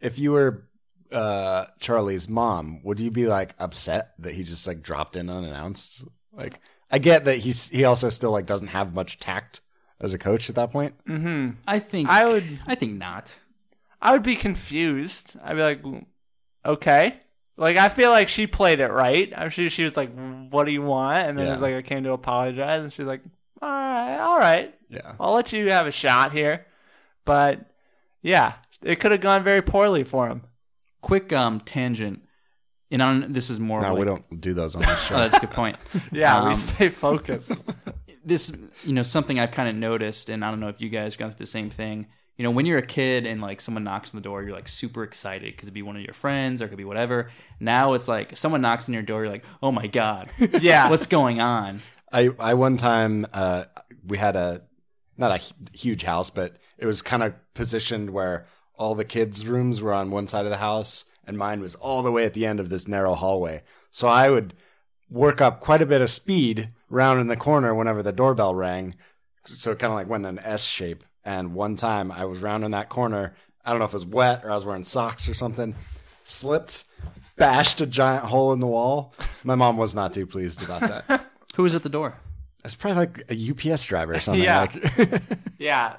if 0.00 0.18
you 0.18 0.32
were 0.32 0.66
uh, 1.10 1.66
Charlie's 1.80 2.28
mom, 2.28 2.80
would 2.84 2.98
you 3.00 3.10
be 3.10 3.26
like 3.26 3.54
upset 3.58 4.12
that 4.18 4.34
he 4.34 4.42
just 4.42 4.66
like 4.66 4.82
dropped 4.82 5.16
in 5.16 5.28
unannounced? 5.30 6.04
Like, 6.32 6.60
I 6.90 6.98
get 6.98 7.24
that 7.26 7.38
he's 7.38 7.68
he 7.68 7.84
also 7.84 8.08
still 8.10 8.30
like 8.32 8.46
doesn't 8.46 8.68
have 8.68 8.94
much 8.94 9.18
tact 9.18 9.60
as 10.00 10.12
a 10.14 10.18
coach 10.18 10.48
at 10.50 10.56
that 10.56 10.72
point. 10.72 10.94
hmm 11.06 11.50
I 11.66 11.78
think 11.78 12.08
I 12.08 12.24
would- 12.26 12.58
I 12.66 12.74
think 12.74 12.98
not. 12.98 13.34
I 14.00 14.12
would 14.12 14.22
be 14.24 14.34
confused. 14.34 15.36
I'd 15.44 15.54
be 15.54 15.62
like, 15.62 15.80
okay. 16.64 17.18
Like, 17.56 17.76
I 17.76 17.88
feel 17.90 18.10
like 18.10 18.28
she 18.28 18.46
played 18.48 18.80
it 18.80 18.88
right. 18.90 19.32
I'm 19.36 19.50
sure 19.50 19.68
she 19.70 19.84
was 19.84 19.96
like, 19.96 20.10
what 20.50 20.64
do 20.64 20.72
you 20.72 20.82
want? 20.82 21.28
And 21.28 21.38
then 21.38 21.46
Yeah. 21.46 21.52
it's 21.52 21.62
like, 21.62 21.74
I 21.74 21.82
came 21.82 22.02
to 22.04 22.12
apologize. 22.12 22.82
And 22.82 22.92
she's 22.92 23.04
like, 23.06 23.20
all 23.60 23.68
right, 23.70 24.18
all 24.18 24.38
right. 24.38 24.74
Yeah. 24.88 25.12
I'll 25.20 25.34
let 25.34 25.52
you 25.52 25.70
have 25.70 25.86
a 25.86 25.92
shot 25.92 26.32
here. 26.32 26.66
But 27.24 27.70
yeah, 28.22 28.54
it 28.82 28.96
could 29.00 29.12
have 29.12 29.20
gone 29.20 29.42
very 29.44 29.62
poorly 29.62 30.04
for 30.04 30.28
him. 30.28 30.42
Quick 31.00 31.32
um 31.32 31.60
tangent. 31.60 32.22
And 32.90 33.00
on 33.00 33.32
this 33.32 33.48
is 33.48 33.58
more. 33.58 33.80
No, 33.80 33.90
like, 33.94 33.98
we 34.00 34.04
don't 34.04 34.40
do 34.40 34.52
those 34.52 34.76
on 34.76 34.82
the 34.82 34.94
show. 34.96 35.14
Oh, 35.14 35.18
that's 35.18 35.36
a 35.36 35.40
good 35.40 35.50
point. 35.50 35.76
Yeah, 36.12 36.44
we 36.46 36.52
Um, 36.52 36.58
stay 36.58 36.88
focused. 36.90 37.52
this 38.24 38.56
you 38.84 38.92
know 38.92 39.02
something 39.02 39.40
I've 39.40 39.50
kind 39.50 39.68
of 39.68 39.74
noticed, 39.76 40.28
and 40.28 40.44
I 40.44 40.50
don't 40.50 40.60
know 40.60 40.68
if 40.68 40.80
you 40.80 40.88
guys 40.90 41.16
got 41.16 41.38
the 41.38 41.46
same 41.46 41.70
thing. 41.70 42.06
You 42.36 42.44
know, 42.44 42.50
when 42.50 42.66
you're 42.66 42.78
a 42.78 42.86
kid 42.86 43.24
and 43.26 43.40
like 43.40 43.60
someone 43.60 43.84
knocks 43.84 44.12
on 44.14 44.16
the 44.20 44.22
door, 44.22 44.42
you're 44.42 44.54
like 44.54 44.68
super 44.68 45.02
excited 45.04 45.52
because 45.52 45.68
it'd 45.68 45.74
be 45.74 45.82
one 45.82 45.96
of 45.96 46.02
your 46.02 46.14
friends 46.14 46.60
or 46.60 46.66
it 46.66 46.68
could 46.68 46.78
be 46.78 46.84
whatever. 46.84 47.30
Now 47.60 47.92
it's 47.94 48.08
like 48.08 48.36
someone 48.36 48.60
knocks 48.62 48.88
on 48.88 48.94
your 48.94 49.02
door, 49.02 49.22
you're 49.22 49.32
like, 49.32 49.44
oh 49.62 49.70
my 49.72 49.86
god, 49.86 50.28
Yeah. 50.60 50.88
what's 50.90 51.06
going 51.06 51.40
on? 51.40 51.80
I 52.12 52.30
I 52.38 52.54
one 52.54 52.76
time 52.76 53.26
uh, 53.32 53.64
we 54.06 54.18
had 54.18 54.36
a 54.36 54.62
not 55.16 55.30
a 55.30 55.76
huge 55.76 56.02
house, 56.02 56.28
but 56.30 56.56
it 56.82 56.86
was 56.86 57.00
kind 57.00 57.22
of 57.22 57.32
positioned 57.54 58.10
where 58.10 58.44
all 58.76 58.96
the 58.96 59.04
kids' 59.04 59.46
rooms 59.46 59.80
were 59.80 59.92
on 59.92 60.10
one 60.10 60.26
side 60.26 60.44
of 60.44 60.50
the 60.50 60.56
house, 60.56 61.04
and 61.24 61.38
mine 61.38 61.60
was 61.60 61.76
all 61.76 62.02
the 62.02 62.10
way 62.10 62.24
at 62.24 62.34
the 62.34 62.44
end 62.44 62.58
of 62.58 62.70
this 62.70 62.88
narrow 62.88 63.14
hallway. 63.14 63.62
So 63.90 64.08
I 64.08 64.28
would 64.30 64.54
work 65.08 65.40
up 65.40 65.60
quite 65.60 65.80
a 65.80 65.86
bit 65.86 66.00
of 66.00 66.10
speed 66.10 66.70
round 66.90 67.20
in 67.20 67.28
the 67.28 67.36
corner 67.36 67.72
whenever 67.72 68.02
the 68.02 68.10
doorbell 68.12 68.56
rang. 68.56 68.96
So 69.44 69.70
it 69.70 69.78
kind 69.78 69.92
of 69.92 69.96
like 69.96 70.08
went 70.08 70.26
in 70.26 70.38
an 70.38 70.44
S 70.44 70.64
shape. 70.64 71.04
And 71.24 71.54
one 71.54 71.76
time 71.76 72.10
I 72.10 72.24
was 72.24 72.40
round 72.40 72.64
in 72.64 72.72
that 72.72 72.88
corner. 72.88 73.36
I 73.64 73.70
don't 73.70 73.78
know 73.78 73.84
if 73.84 73.92
it 73.92 73.94
was 73.94 74.06
wet 74.06 74.44
or 74.44 74.50
I 74.50 74.56
was 74.56 74.64
wearing 74.64 74.82
socks 74.82 75.28
or 75.28 75.34
something. 75.34 75.76
Slipped, 76.24 76.82
bashed 77.36 77.80
a 77.80 77.86
giant 77.86 78.24
hole 78.24 78.52
in 78.52 78.58
the 78.58 78.66
wall. 78.66 79.14
My 79.44 79.54
mom 79.54 79.76
was 79.76 79.94
not 79.94 80.12
too 80.12 80.26
pleased 80.26 80.64
about 80.64 80.80
that. 80.80 81.26
Who 81.54 81.62
was 81.62 81.76
at 81.76 81.84
the 81.84 81.88
door? 81.88 82.16
It's 82.64 82.74
probably 82.74 83.06
like 83.06 83.24
a 83.30 83.72
UPS 83.72 83.84
driver 83.86 84.14
or 84.14 84.20
something. 84.20 84.42
Yeah. 84.44 84.60
Like, 84.60 85.22
yeah. 85.58 85.96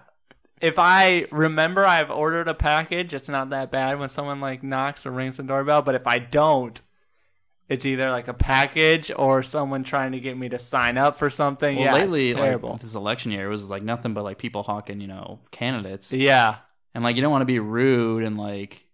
If 0.64 0.80
I 0.80 1.28
remember 1.30 1.86
I've 1.86 2.10
ordered 2.10 2.48
a 2.48 2.54
package, 2.54 3.14
it's 3.14 3.28
not 3.30 3.50
that 3.50 3.70
bad 3.70 4.00
when 4.00 4.08
someone 4.10 4.40
like 4.40 4.64
knocks 4.64 5.06
or 5.06 5.12
rings 5.12 5.38
the 5.38 5.44
doorbell. 5.44 5.82
But 5.82 5.96
if 5.96 6.08
I 6.08 6.20
don't, 6.20 6.80
it's 7.68 7.86
either 7.86 8.10
like 8.12 8.28
a 8.30 8.34
package 8.34 9.12
or 9.16 9.44
someone 9.44 9.84
trying 9.84 10.14
to 10.14 10.20
get 10.22 10.38
me 10.38 10.48
to 10.50 10.58
sign 10.60 10.98
up 10.98 11.20
for 11.20 11.30
something. 11.30 11.76
Well, 11.76 11.86
yeah, 11.86 11.94
lately, 11.94 12.32
it's 12.32 12.40
like, 12.40 12.80
this 12.82 12.96
election 12.96 13.32
year, 13.32 13.48
it 13.48 13.50
was 13.50 13.70
like 13.70 13.84
nothing 13.84 14.14
but 14.14 14.24
like 14.24 14.38
people 14.38 14.64
hawking, 14.64 15.02
you 15.02 15.08
know, 15.08 15.40
candidates, 15.52 16.14
yeah. 16.14 16.58
and 16.94 17.04
like 17.04 17.16
you 17.18 17.22
don't 17.22 17.32
want 17.32 17.42
to 17.42 17.46
be 17.46 17.60
rude 17.60 18.24
and 18.24 18.38
like, 18.38 18.88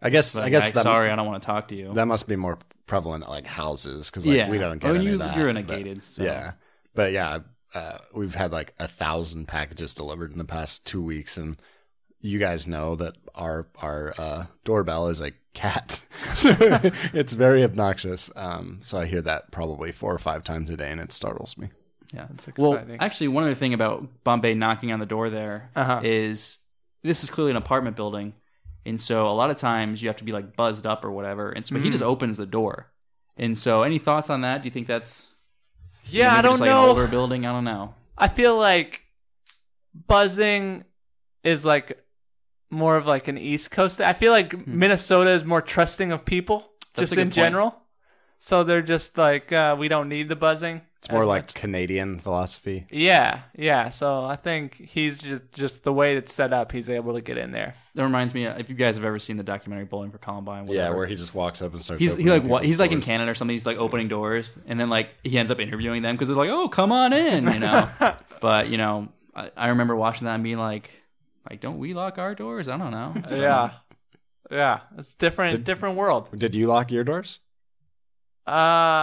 I 0.00 0.08
guess. 0.10 0.34
like, 0.34 0.46
I 0.46 0.48
guess 0.48 0.64
like, 0.64 0.74
that, 0.74 0.82
sorry, 0.84 1.10
I 1.10 1.16
don't 1.16 1.26
want 1.26 1.42
to 1.42 1.46
talk 1.46 1.68
to 1.68 1.74
you. 1.76 1.92
that 1.94 2.06
must 2.06 2.26
be 2.26 2.36
more 2.36 2.58
prevalent 2.86 3.24
at 3.24 3.30
like 3.30 3.46
houses 3.46 4.10
because 4.10 4.26
like 4.26 4.36
Yeah. 4.36 4.50
we 4.50 4.58
don't 4.58 4.78
get 4.78 4.90
Oh, 4.90 4.94
any 4.94 5.04
you- 5.06 5.12
of 5.14 5.18
that. 5.20 5.36
you're 5.36 5.48
in 5.50 5.56
a 5.58 5.62
but- 5.62 5.76
gated, 5.76 6.04
so. 6.04 6.22
Yeah, 6.22 6.52
but 6.94 7.12
yeah, 7.12 7.40
uh, 7.74 7.98
we've 8.14 8.34
had 8.34 8.52
like 8.52 8.74
a 8.78 8.88
thousand 8.88 9.48
packages 9.48 9.94
delivered 9.94 10.32
in 10.32 10.38
the 10.38 10.44
past 10.44 10.86
two 10.86 11.02
weeks, 11.02 11.36
and 11.36 11.56
you 12.20 12.38
guys 12.38 12.66
know 12.66 12.94
that 12.96 13.14
our 13.34 13.66
our 13.80 14.14
uh, 14.18 14.46
doorbell 14.64 15.08
is 15.08 15.20
a 15.20 15.32
cat. 15.54 16.00
so 16.34 16.54
it's 17.12 17.32
very 17.32 17.64
obnoxious. 17.64 18.30
Um, 18.36 18.80
so 18.82 18.98
I 18.98 19.06
hear 19.06 19.22
that 19.22 19.50
probably 19.50 19.92
four 19.92 20.12
or 20.14 20.18
five 20.18 20.44
times 20.44 20.70
a 20.70 20.76
day, 20.76 20.90
and 20.90 21.00
it 21.00 21.12
startles 21.12 21.56
me. 21.58 21.68
Yeah, 22.14 22.26
it's 22.34 22.46
Well, 22.58 22.84
actually, 23.00 23.28
one 23.28 23.44
other 23.44 23.54
thing 23.54 23.72
about 23.72 24.06
Bombay 24.22 24.54
knocking 24.54 24.92
on 24.92 25.00
the 25.00 25.06
door 25.06 25.30
there 25.30 25.70
is 26.02 26.58
Uh-huh. 26.58 27.08
this 27.08 27.24
is 27.24 27.30
clearly 27.30 27.52
an 27.52 27.56
apartment 27.56 27.96
building, 27.96 28.34
and 28.84 29.00
so 29.00 29.26
a 29.26 29.32
lot 29.32 29.48
of 29.50 29.56
times 29.56 30.02
you 30.02 30.08
have 30.08 30.16
to 30.18 30.24
be 30.24 30.32
like 30.32 30.54
buzzed 30.54 30.86
up 30.86 31.04
or 31.04 31.10
whatever. 31.10 31.50
And 31.50 31.66
so, 31.66 31.74
but 31.74 31.82
he 31.82 31.88
just 31.90 32.02
opens 32.02 32.36
the 32.36 32.46
door. 32.46 32.88
And 33.38 33.56
so, 33.56 33.82
any 33.82 33.96
thoughts 33.98 34.28
on 34.28 34.42
that? 34.42 34.60
Do 34.62 34.66
you 34.66 34.70
think 34.70 34.86
that's 34.86 35.28
Yeah, 36.06 36.28
maybe 36.28 36.38
I 36.38 36.42
don't 36.42 36.52
just 36.52 36.60
like 36.60 36.68
know. 36.68 36.82
An 36.84 36.88
older 36.90 37.06
building, 37.06 37.46
I 37.46 37.52
don't 37.52 37.64
know. 37.64 37.94
I 38.18 38.28
feel 38.28 38.58
like 38.58 39.02
buzzing 40.06 40.84
is 41.42 41.64
like 41.64 42.04
more 42.70 42.96
of 42.96 43.06
like 43.06 43.28
an 43.28 43.38
East 43.38 43.70
Coast. 43.70 44.00
I 44.00 44.12
feel 44.12 44.32
like 44.32 44.66
Minnesota 44.66 45.30
is 45.30 45.44
more 45.44 45.62
trusting 45.62 46.12
of 46.12 46.24
people, 46.24 46.58
Hmm. 46.60 47.00
That's 47.00 47.10
just 47.10 47.20
in 47.20 47.30
general. 47.30 47.81
So 48.44 48.64
they're 48.64 48.82
just 48.82 49.16
like, 49.16 49.52
uh, 49.52 49.76
we 49.78 49.86
don't 49.86 50.08
need 50.08 50.28
the 50.28 50.34
buzzing. 50.34 50.80
It's 50.98 51.08
more 51.08 51.24
like 51.24 51.44
much. 51.44 51.54
Canadian 51.54 52.18
philosophy. 52.18 52.86
yeah, 52.90 53.42
yeah. 53.56 53.90
So 53.90 54.24
I 54.24 54.34
think 54.34 54.74
he's 54.90 55.18
just 55.18 55.52
just 55.52 55.84
the 55.84 55.92
way 55.92 56.16
it's 56.16 56.32
set 56.32 56.52
up. 56.52 56.72
He's 56.72 56.88
able 56.88 57.14
to 57.14 57.20
get 57.20 57.38
in 57.38 57.52
there. 57.52 57.74
That 57.94 58.02
reminds 58.02 58.34
me, 58.34 58.46
uh, 58.46 58.58
if 58.58 58.68
you 58.68 58.74
guys 58.74 58.96
have 58.96 59.04
ever 59.04 59.20
seen 59.20 59.36
the 59.36 59.44
documentary 59.44 59.84
Bowling 59.84 60.10
for 60.10 60.18
Columbine, 60.18 60.66
Yeah, 60.66 60.90
where 60.90 61.06
he 61.06 61.14
just 61.14 61.36
walks 61.36 61.62
up 61.62 61.70
and 61.70 61.80
starts. 61.80 62.02
He's 62.02 62.16
he 62.16 62.24
like 62.30 62.42
what, 62.42 62.62
people's 62.62 62.62
he's 62.70 62.78
like 62.80 62.90
in. 62.90 63.00
Canada 63.00 63.30
or 63.30 63.34
something. 63.36 63.54
He's 63.54 63.64
like 63.64 63.78
opening 63.78 64.08
doors, 64.08 64.58
and 64.66 64.80
then 64.80 64.90
like 64.90 65.10
he 65.22 65.38
ends 65.38 65.52
up 65.52 65.60
interviewing 65.60 66.02
them 66.02 66.16
because 66.16 66.26
they're 66.26 66.36
like, 66.36 66.50
"Oh, 66.50 66.68
come 66.68 66.90
on 66.90 67.12
in," 67.12 67.46
you 67.46 67.60
know. 67.60 67.88
but 68.40 68.68
you 68.70 68.76
know, 68.76 69.08
I, 69.36 69.52
I 69.56 69.68
remember 69.68 69.94
watching 69.94 70.24
that 70.24 70.34
and 70.34 70.42
being 70.42 70.58
like, 70.58 70.90
"Like, 71.48 71.60
don't 71.60 71.78
we 71.78 71.94
lock 71.94 72.18
our 72.18 72.34
doors?" 72.34 72.66
I 72.68 72.76
don't 72.76 72.90
know. 72.90 73.14
So- 73.28 73.36
Yeah, 73.40 73.70
yeah. 74.50 74.80
It's 74.98 75.14
different, 75.14 75.54
Did- 75.54 75.64
different 75.64 75.96
world. 75.96 76.28
Did 76.36 76.56
you 76.56 76.66
lock 76.66 76.90
your 76.90 77.04
doors? 77.04 77.38
Uh, 78.46 78.50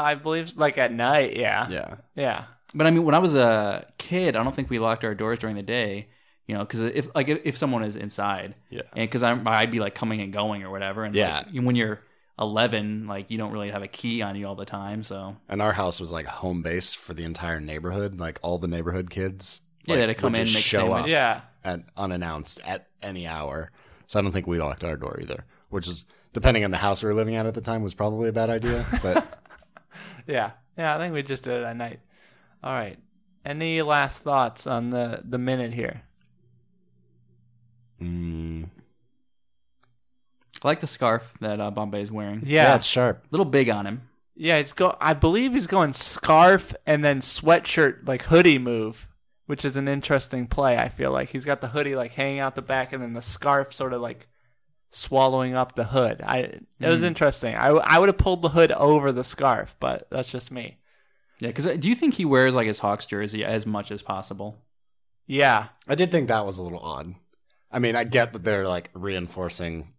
I 0.05 0.15
believe 0.15 0.57
like 0.57 0.77
at 0.77 0.91
night. 0.91 1.35
Yeah, 1.37 1.69
Yeah. 1.69 1.95
yeah. 2.15 2.43
But 2.73 2.87
I 2.87 2.91
mean, 2.91 3.03
when 3.03 3.15
I 3.15 3.19
was 3.19 3.35
a 3.35 3.85
kid, 3.97 4.35
I 4.35 4.43
don't 4.43 4.55
think 4.55 4.69
we 4.69 4.79
locked 4.79 5.03
our 5.03 5.15
doors 5.15 5.39
during 5.39 5.55
the 5.55 5.63
day. 5.63 6.07
You 6.47 6.55
know, 6.55 6.61
because 6.61 6.81
if 6.81 7.13
like 7.15 7.27
if, 7.29 7.39
if 7.45 7.57
someone 7.57 7.83
is 7.83 7.95
inside, 7.95 8.55
Yeah. 8.69 8.81
and 8.93 9.07
because 9.07 9.21
I 9.23 9.39
I'd 9.45 9.71
be 9.71 9.79
like 9.79 9.93
coming 9.95 10.19
and 10.21 10.33
going 10.33 10.63
or 10.63 10.69
whatever, 10.71 11.03
and 11.03 11.13
Yeah. 11.15 11.43
like, 11.51 11.63
when 11.63 11.75
you're 11.75 12.01
11, 12.39 13.05
like 13.07 13.29
you 13.29 13.37
don't 13.37 13.51
really 13.51 13.69
have 13.69 13.83
a 13.83 13.87
key 13.87 14.21
on 14.21 14.35
you 14.35 14.47
all 14.47 14.55
the 14.55 14.65
time, 14.65 15.03
so 15.03 15.37
And 15.47 15.61
our 15.61 15.73
house 15.73 15.99
was 15.99 16.11
like 16.11 16.25
home 16.25 16.61
base 16.61 16.93
for 16.93 17.13
the 17.13 17.23
entire 17.23 17.59
neighborhood. 17.59 18.19
Like 18.19 18.39
all 18.41 18.57
the 18.57 18.67
neighborhood 18.67 19.09
kids. 19.09 19.61
Yeah, 19.85 19.93
like, 19.93 19.97
they 19.97 20.01
had 20.07 20.15
to 20.15 20.21
come 20.21 20.35
in, 20.35 20.45
just 20.45 20.55
make 20.55 20.63
show 20.63 20.79
sandwich. 20.79 21.01
up, 21.03 21.07
Yeah. 21.07 21.41
at 21.63 21.81
unannounced 21.97 22.61
at 22.65 22.87
any 23.01 23.27
hour. 23.27 23.71
So 24.07 24.19
I 24.19 24.21
don't 24.23 24.31
think 24.31 24.47
we 24.47 24.57
locked 24.59 24.83
our 24.83 24.97
door 24.97 25.19
either. 25.21 25.45
Which 25.69 25.87
is 25.87 26.05
depending 26.33 26.63
on 26.63 26.71
the 26.71 26.77
house 26.77 27.01
we 27.03 27.07
were 27.07 27.13
living 27.15 27.35
at 27.35 27.45
at 27.45 27.53
the 27.53 27.61
time 27.61 27.81
was 27.83 27.93
probably 27.93 28.29
a 28.29 28.33
bad 28.33 28.49
idea. 28.49 28.85
But 29.01 29.25
Yeah, 30.27 30.51
yeah. 30.77 30.95
I 30.95 30.97
think 30.99 31.13
we 31.13 31.23
just 31.23 31.43
did 31.43 31.61
it 31.61 31.63
at 31.63 31.75
night. 31.75 31.99
All 32.63 32.73
right. 32.73 32.97
Any 33.45 33.81
last 33.81 34.21
thoughts 34.21 34.67
on 34.67 34.89
the 34.91 35.21
the 35.23 35.37
minute 35.37 35.73
here? 35.73 36.03
mm, 38.01 38.65
I 40.63 40.67
like 40.67 40.79
the 40.79 40.87
scarf 40.87 41.33
that 41.41 41.59
uh, 41.59 41.71
Bombay 41.71 42.01
is 42.01 42.11
wearing. 42.11 42.41
Yeah. 42.45 42.63
yeah, 42.69 42.75
it's 42.75 42.87
sharp. 42.87 43.25
little 43.31 43.45
big 43.45 43.69
on 43.69 43.85
him. 43.85 44.03
Yeah, 44.35 44.55
it's 44.57 44.71
go. 44.71 44.95
I 45.01 45.13
believe 45.13 45.53
he's 45.53 45.67
going 45.67 45.93
scarf 45.93 46.73
and 46.85 47.03
then 47.03 47.19
sweatshirt 47.19 48.07
like 48.07 48.23
hoodie 48.23 48.57
move, 48.57 49.09
which 49.47 49.65
is 49.65 49.75
an 49.75 49.87
interesting 49.89 50.47
play. 50.47 50.77
I 50.77 50.87
feel 50.87 51.11
like 51.11 51.29
he's 51.29 51.43
got 51.43 51.59
the 51.59 51.67
hoodie 51.69 51.95
like 51.95 52.13
hanging 52.13 52.39
out 52.39 52.55
the 52.55 52.61
back, 52.61 52.93
and 52.93 53.03
then 53.03 53.13
the 53.13 53.21
scarf 53.21 53.73
sort 53.73 53.91
of 53.93 54.01
like 54.01 54.28
swallowing 54.91 55.55
up 55.55 55.75
the 55.75 55.85
hood. 55.85 56.21
I 56.25 56.37
it 56.39 56.65
was 56.79 57.01
Mm. 57.01 57.05
interesting. 57.05 57.55
I 57.55 57.67
I 57.69 57.99
would 57.99 58.09
have 58.09 58.17
pulled 58.17 58.41
the 58.41 58.49
hood 58.49 58.71
over 58.71 59.11
the 59.11 59.23
scarf, 59.23 59.75
but 59.79 60.07
that's 60.09 60.29
just 60.29 60.51
me. 60.51 60.77
Yeah, 61.39 61.49
because 61.49 61.65
do 61.77 61.87
you 61.87 61.95
think 61.95 62.15
he 62.15 62.25
wears 62.25 62.53
like 62.55 62.67
his 62.67 62.79
Hawks 62.79 63.05
jersey 63.05 63.45
as 63.45 63.65
much 63.65 63.91
as 63.91 64.01
possible? 64.01 64.57
Yeah, 65.27 65.67
I 65.87 65.95
did 65.95 66.11
think 66.11 66.27
that 66.27 66.45
was 66.45 66.57
a 66.57 66.63
little 66.63 66.79
odd. 66.79 67.13
I 67.71 67.77
mean, 67.79 67.95
I 67.95 68.03
get 68.03 68.33
that 68.33 68.43
they're 68.43 68.67
like 68.67 68.89
reinforcing 68.93 69.93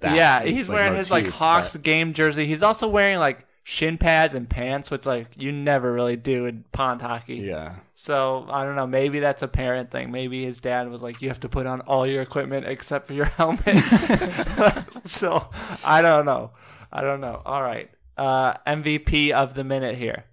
that. 0.00 0.14
yeah. 0.14 0.44
He's 0.44 0.68
like, 0.68 0.76
wearing 0.76 0.94
his 0.96 1.10
like 1.10 1.26
Hawks 1.26 1.72
but- 1.72 1.82
game 1.82 2.14
jersey. 2.14 2.46
He's 2.46 2.62
also 2.62 2.86
wearing 2.86 3.18
like 3.18 3.44
shin 3.68 3.98
pads 3.98 4.32
and 4.32 4.48
pants, 4.48 4.90
which 4.90 5.04
like 5.04 5.26
you 5.36 5.52
never 5.52 5.92
really 5.92 6.16
do 6.16 6.46
in 6.46 6.64
pond 6.72 7.02
hockey. 7.02 7.36
Yeah. 7.36 7.74
So 7.94 8.46
I 8.48 8.64
don't 8.64 8.76
know. 8.76 8.86
Maybe 8.86 9.20
that's 9.20 9.42
a 9.42 9.48
parent 9.48 9.90
thing. 9.90 10.10
Maybe 10.10 10.42
his 10.42 10.58
dad 10.58 10.88
was 10.90 11.02
like, 11.02 11.20
"You 11.20 11.28
have 11.28 11.40
to 11.40 11.50
put 11.50 11.66
on 11.66 11.82
all 11.82 12.06
your 12.06 12.22
equipment 12.22 12.66
except 12.66 13.06
for 13.06 13.12
your 13.12 13.24
helmet." 13.36 13.76
so 15.04 15.50
I 15.84 16.00
don't 16.00 16.24
know. 16.24 16.52
I 16.90 17.02
don't 17.02 17.20
know. 17.20 17.42
All 17.44 17.62
right. 17.62 17.90
Uh, 18.16 18.54
MVP 18.66 19.32
of 19.32 19.52
the 19.52 19.64
minute 19.64 19.96
here. 19.96 20.24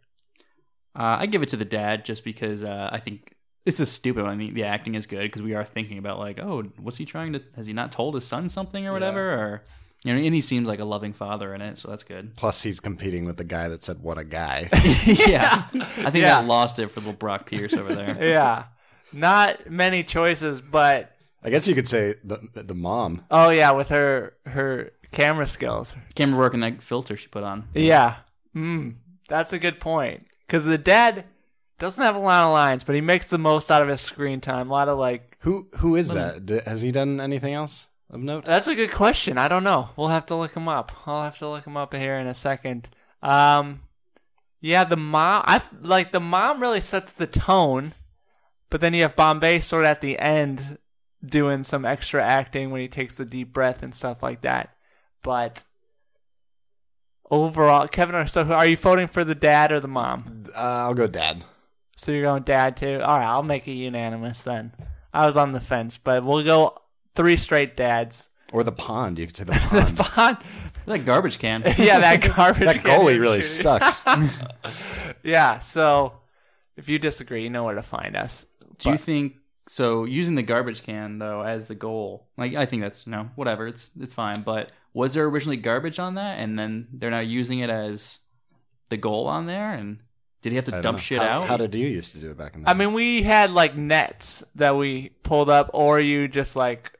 Uh, 0.95 1.17
I 1.19 1.25
give 1.25 1.43
it 1.43 1.49
to 1.49 1.57
the 1.57 1.65
dad 1.65 2.05
just 2.05 2.23
because 2.23 2.63
uh, 2.63 2.89
I 2.89 2.99
think 2.99 3.35
this 3.65 3.81
is 3.81 3.91
stupid. 3.91 4.23
I 4.23 4.35
mean, 4.35 4.53
the 4.53 4.63
acting 4.63 4.95
is 4.95 5.07
good 5.07 5.23
because 5.23 5.41
we 5.41 5.55
are 5.55 5.65
thinking 5.65 5.97
about 5.97 6.19
like, 6.19 6.39
oh, 6.39 6.63
what's 6.77 6.97
he 6.97 7.03
trying 7.03 7.33
to? 7.33 7.41
Has 7.57 7.67
he 7.67 7.73
not 7.73 7.91
told 7.91 8.15
his 8.15 8.23
son 8.23 8.47
something 8.47 8.87
or 8.87 8.93
whatever? 8.93 9.33
Or 9.33 9.63
you 10.05 10.13
know, 10.13 10.19
and 10.23 10.33
he 10.35 10.39
seems 10.41 10.67
like 10.67 10.79
a 10.79 10.85
loving 10.85 11.11
father 11.13 11.53
in 11.53 11.61
it, 11.61 11.77
so 11.79 11.89
that's 11.89 12.03
good. 12.03 12.35
Plus, 12.35 12.61
he's 12.61 12.79
competing 12.79 13.25
with 13.25 13.37
the 13.37 13.43
guy 13.43 13.67
that 13.67 13.83
said, 13.83 14.01
"What 14.01 14.17
a 14.17 14.23
guy." 14.23 14.69
yeah, 15.05 15.65
I 15.73 16.09
think 16.11 16.23
Yeah. 16.23 16.39
I 16.39 16.43
lost 16.43 16.77
it 16.79 16.89
for 16.91 16.99
little 16.99 17.13
Brock 17.13 17.47
Pierce 17.47 17.73
over 17.73 17.93
there. 17.93 18.15
Yeah. 18.23 18.65
Not 19.11 19.69
many 19.69 20.03
choices, 20.03 20.61
but 20.61 21.11
I 21.43 21.49
guess 21.49 21.67
you 21.67 21.73
could 21.75 21.87
say 21.87 22.15
the 22.23 22.39
the 22.53 22.75
mom. 22.75 23.23
oh 23.31 23.49
yeah, 23.49 23.71
with 23.71 23.89
her 23.89 24.33
her 24.45 24.91
camera 25.11 25.47
skills. 25.47 25.95
Camera 26.15 26.37
work 26.37 26.53
and 26.53 26.61
that 26.63 26.83
filter 26.83 27.17
she 27.17 27.27
put 27.27 27.43
on. 27.43 27.67
Yeah. 27.73 28.17
Mm, 28.55 28.95
that's 29.27 29.53
a 29.53 29.59
good 29.59 29.79
point. 29.79 30.27
Because 30.45 30.65
the 30.65 30.77
dad 30.77 31.25
doesn't 31.77 32.03
have 32.03 32.15
a 32.15 32.19
lot 32.19 32.43
of 32.45 32.51
lines, 32.53 32.83
but 32.83 32.93
he 32.95 33.01
makes 33.01 33.25
the 33.27 33.37
most 33.37 33.71
out 33.71 33.81
of 33.81 33.87
his 33.87 34.01
screen 34.01 34.39
time. 34.41 34.69
A 34.69 34.73
lot 34.73 34.87
of 34.89 34.97
like 34.99 35.37
Who 35.41 35.67
who 35.77 35.95
is 35.95 36.09
that? 36.09 36.63
Has 36.65 36.81
he 36.81 36.91
done 36.91 37.19
anything 37.21 37.53
else 37.53 37.87
of 38.09 38.21
note? 38.21 38.45
That's 38.45 38.67
a 38.67 38.75
good 38.75 38.91
question. 38.91 39.37
I 39.37 39.47
don't 39.47 39.63
know. 39.63 39.89
We'll 39.95 40.09
have 40.09 40.25
to 40.27 40.35
look 40.35 40.55
him 40.55 40.67
up. 40.67 40.91
I'll 41.05 41.23
have 41.23 41.37
to 41.39 41.49
look 41.49 41.65
him 41.65 41.77
up 41.77 41.93
here 41.93 42.15
in 42.15 42.27
a 42.27 42.33
second. 42.33 42.89
Um, 43.21 43.81
yeah, 44.61 44.83
the 44.83 44.97
mom. 44.97 45.43
I 45.45 45.61
like 45.81 46.11
the 46.11 46.19
mom 46.19 46.61
really 46.61 46.81
sets 46.81 47.11
the 47.11 47.27
tone, 47.27 47.93
but 48.69 48.81
then 48.81 48.93
you 48.93 49.03
have 49.03 49.15
Bombay 49.15 49.59
sort 49.59 49.83
of 49.85 49.89
at 49.89 50.01
the 50.01 50.17
end 50.19 50.77
doing 51.25 51.63
some 51.63 51.85
extra 51.85 52.23
acting 52.23 52.69
when 52.71 52.81
he 52.81 52.87
takes 52.87 53.15
the 53.15 53.25
deep 53.25 53.53
breath 53.53 53.81
and 53.81 53.93
stuff 53.93 54.21
like 54.21 54.41
that. 54.41 54.75
But 55.23 55.63
overall, 57.29 57.87
Kevin, 57.87 58.27
so 58.27 58.43
are 58.43 58.65
you 58.65 58.77
voting 58.77 59.07
for 59.07 59.23
the 59.23 59.35
dad 59.35 59.71
or 59.71 59.79
the 59.79 59.87
mom? 59.87 60.43
Uh, 60.55 60.59
I'll 60.59 60.93
go 60.93 61.07
dad. 61.07 61.43
So 61.97 62.11
you're 62.11 62.23
going 62.23 62.43
dad 62.43 62.77
too. 62.77 63.01
All 63.01 63.17
right, 63.17 63.25
I'll 63.25 63.43
make 63.43 63.67
it 63.67 63.73
unanimous 63.73 64.41
then. 64.41 64.73
I 65.13 65.25
was 65.25 65.37
on 65.37 65.53
the 65.53 65.59
fence, 65.59 65.97
but 65.97 66.23
we'll 66.25 66.43
go 66.43 66.77
three 67.15 67.37
straight 67.37 67.75
dads. 67.77 68.29
Or 68.53 68.63
the 68.63 68.71
pond. 68.71 69.17
You 69.19 69.25
could 69.27 69.35
say 69.35 69.43
the 69.43 69.53
pond. 69.53 69.87
The 69.97 70.03
pond. 70.03 70.37
That 70.85 71.03
garbage 71.05 71.39
can. 71.39 71.63
yeah, 71.77 71.97
that 71.99 72.21
garbage. 72.35 72.65
that 72.65 72.83
can 72.83 72.99
goalie 73.01 73.19
really 73.19 73.41
shooting. 73.41 73.79
sucks. 73.79 74.01
yeah, 75.23 75.59
so 75.59 76.13
if 76.77 76.87
you 76.89 76.99
disagree, 76.99 77.43
you 77.43 77.49
know 77.49 77.63
where 77.63 77.75
to 77.75 77.81
find 77.81 78.15
us. 78.15 78.45
Do 78.77 78.89
you 78.89 78.95
But- 78.95 79.01
think 79.01 79.33
so? 79.67 80.03
Using 80.05 80.35
the 80.35 80.43
garbage 80.43 80.83
can 80.83 81.17
though 81.19 81.41
as 81.41 81.67
the 81.67 81.75
goal, 81.75 82.27
like 82.37 82.53
I 82.53 82.65
think 82.65 82.81
that's 82.83 83.07
no 83.07 83.29
whatever. 83.35 83.67
It's 83.67 83.89
it's 83.99 84.13
fine. 84.13 84.41
But 84.41 84.69
was 84.93 85.13
there 85.15 85.25
originally 85.25 85.57
garbage 85.57 85.97
on 85.99 86.15
that, 86.15 86.37
and 86.37 86.57
then 86.59 86.87
they're 86.93 87.09
now 87.11 87.19
using 87.19 87.59
it 87.59 87.69
as 87.69 88.19
the 88.89 88.97
goal 88.97 89.27
on 89.27 89.47
there? 89.47 89.73
And 89.73 89.99
did 90.43 90.51
he 90.51 90.57
have 90.57 90.65
I 90.65 90.67
to 90.67 90.71
don't 90.73 90.81
dump 90.83 90.97
know. 90.97 91.01
shit 91.01 91.19
how, 91.21 91.41
out? 91.41 91.47
How 91.47 91.57
did 91.57 91.73
you 91.73 91.87
used 91.87 92.13
to 92.13 92.21
do 92.21 92.29
it 92.29 92.37
back 92.37 92.53
in 92.55 92.61
the 92.61 92.69
I 92.69 92.73
mean, 92.75 92.93
we 92.93 93.23
had 93.23 93.49
like 93.51 93.75
nets 93.75 94.43
that 94.53 94.75
we 94.75 95.09
pulled 95.23 95.49
up, 95.49 95.71
or 95.73 95.99
you 95.99 96.27
just 96.27 96.55
like 96.55 96.91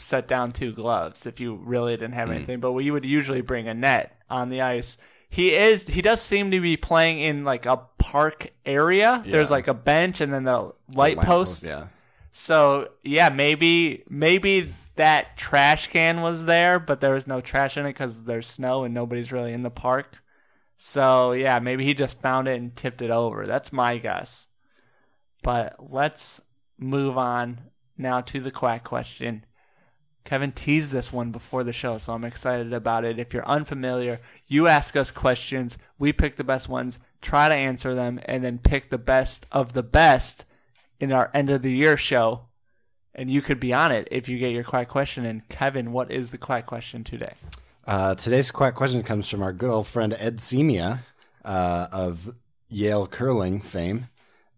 set 0.00 0.26
down 0.26 0.52
two 0.52 0.72
gloves 0.72 1.26
if 1.26 1.38
you 1.40 1.54
really 1.54 1.92
didn't 1.96 2.14
have 2.14 2.28
Hmm. 2.28 2.34
anything. 2.34 2.60
But 2.60 2.72
we 2.72 2.90
would 2.90 3.04
usually 3.04 3.40
bring 3.42 3.68
a 3.68 3.74
net 3.74 4.16
on 4.28 4.48
the 4.48 4.62
ice. 4.62 4.96
He 5.28 5.54
is. 5.54 5.86
He 5.86 6.02
does 6.02 6.20
seem 6.20 6.50
to 6.50 6.60
be 6.60 6.76
playing 6.76 7.20
in 7.20 7.44
like 7.44 7.64
a 7.66 7.76
park 7.98 8.50
area. 8.66 9.22
There's 9.24 9.50
like 9.50 9.68
a 9.68 9.74
bench 9.74 10.20
and 10.20 10.32
then 10.34 10.42
the 10.44 10.72
light 10.92 11.16
lamp 11.18 11.28
post. 11.28 11.62
post, 11.62 11.64
yeah. 11.64 11.86
So 12.32 12.88
yeah, 13.04 13.28
maybe 13.28 14.02
maybe 14.08 14.74
that 14.96 15.36
trash 15.36 15.86
can 15.88 16.20
was 16.20 16.44
there, 16.46 16.78
but 16.80 17.00
there 17.00 17.14
was 17.14 17.26
no 17.26 17.40
trash 17.40 17.76
in 17.76 17.86
it 17.86 17.90
because 17.90 18.24
there's 18.24 18.46
snow 18.46 18.82
and 18.84 18.92
nobody's 18.92 19.30
really 19.32 19.52
in 19.52 19.62
the 19.62 19.70
park. 19.70 20.16
So 20.76 21.32
yeah, 21.32 21.58
maybe 21.60 21.84
he 21.84 21.94
just 21.94 22.20
found 22.20 22.48
it 22.48 22.58
and 22.60 22.74
tipped 22.74 23.00
it 23.02 23.10
over. 23.10 23.46
That's 23.46 23.72
my 23.72 23.98
guess. 23.98 24.48
But 25.42 25.76
let's 25.78 26.40
move 26.78 27.16
on 27.16 27.60
now 27.96 28.20
to 28.22 28.40
the 28.40 28.50
quack 28.50 28.82
question. 28.84 29.44
Kevin 30.24 30.52
teased 30.52 30.92
this 30.92 31.12
one 31.12 31.30
before 31.30 31.64
the 31.64 31.72
show, 31.72 31.98
so 31.98 32.12
I'm 32.12 32.24
excited 32.24 32.72
about 32.72 33.04
it. 33.04 33.18
If 33.18 33.32
you're 33.32 33.46
unfamiliar, 33.46 34.20
you 34.46 34.66
ask 34.66 34.96
us 34.96 35.10
questions, 35.10 35.78
we 35.98 36.12
pick 36.12 36.36
the 36.36 36.44
best 36.44 36.68
ones, 36.68 36.98
try 37.20 37.48
to 37.48 37.54
answer 37.54 37.94
them, 37.94 38.20
and 38.26 38.44
then 38.44 38.58
pick 38.58 38.90
the 38.90 38.98
best 38.98 39.46
of 39.50 39.72
the 39.72 39.82
best 39.82 40.44
in 40.98 41.12
our 41.12 41.30
end 41.32 41.50
of 41.50 41.62
the 41.62 41.72
year 41.72 41.96
show 41.96 42.46
and 43.14 43.30
you 43.30 43.42
could 43.42 43.60
be 43.60 43.72
on 43.72 43.92
it 43.92 44.08
if 44.10 44.28
you 44.28 44.38
get 44.38 44.52
your 44.52 44.64
quack 44.64 44.88
question. 44.88 45.24
And 45.24 45.46
Kevin, 45.48 45.92
what 45.92 46.10
is 46.10 46.30
the 46.30 46.38
quack 46.38 46.66
question 46.66 47.04
today? 47.04 47.34
Uh, 47.86 48.14
today's 48.14 48.50
quack 48.50 48.74
question 48.74 49.02
comes 49.02 49.28
from 49.28 49.42
our 49.42 49.52
good 49.52 49.70
old 49.70 49.86
friend 49.86 50.14
Ed 50.18 50.36
Scimia 50.36 51.00
uh, 51.44 51.88
of 51.92 52.34
Yale 52.68 53.06
curling 53.06 53.60
fame. 53.60 54.08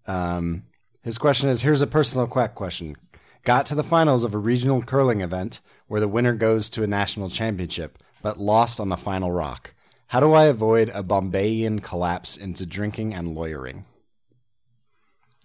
Um, 0.07 0.65
his 1.03 1.19
question 1.19 1.49
is 1.49 1.63
Here's 1.63 1.83
a 1.83 1.87
personal 1.87 2.27
quack 2.27 2.55
question. 2.55 2.97
Got 3.45 3.67
to 3.67 3.75
the 3.75 3.83
finals 3.83 4.25
of 4.25 4.35
a 4.35 4.39
regional 4.39 4.83
curling 4.83 5.21
event 5.21 5.61
where 5.89 6.01
the 6.01 6.09
winner 6.09 6.35
goes 6.35 6.71
to 6.71 6.83
a 6.83 6.87
national 6.87 7.29
championship, 7.29 7.99
but 8.23 8.39
lost 8.39 8.79
on 8.81 8.89
the 8.89 8.97
final 8.97 9.33
rock. 9.33 9.75
How 10.09 10.21
do 10.21 10.33
I 10.33 10.45
avoid 10.45 10.91
a 10.91 11.03
Bombayian 11.03 11.83
collapse 11.83 12.37
into 12.37 12.67
drinking 12.67 13.15
and 13.15 13.35
lawyering? 13.35 13.85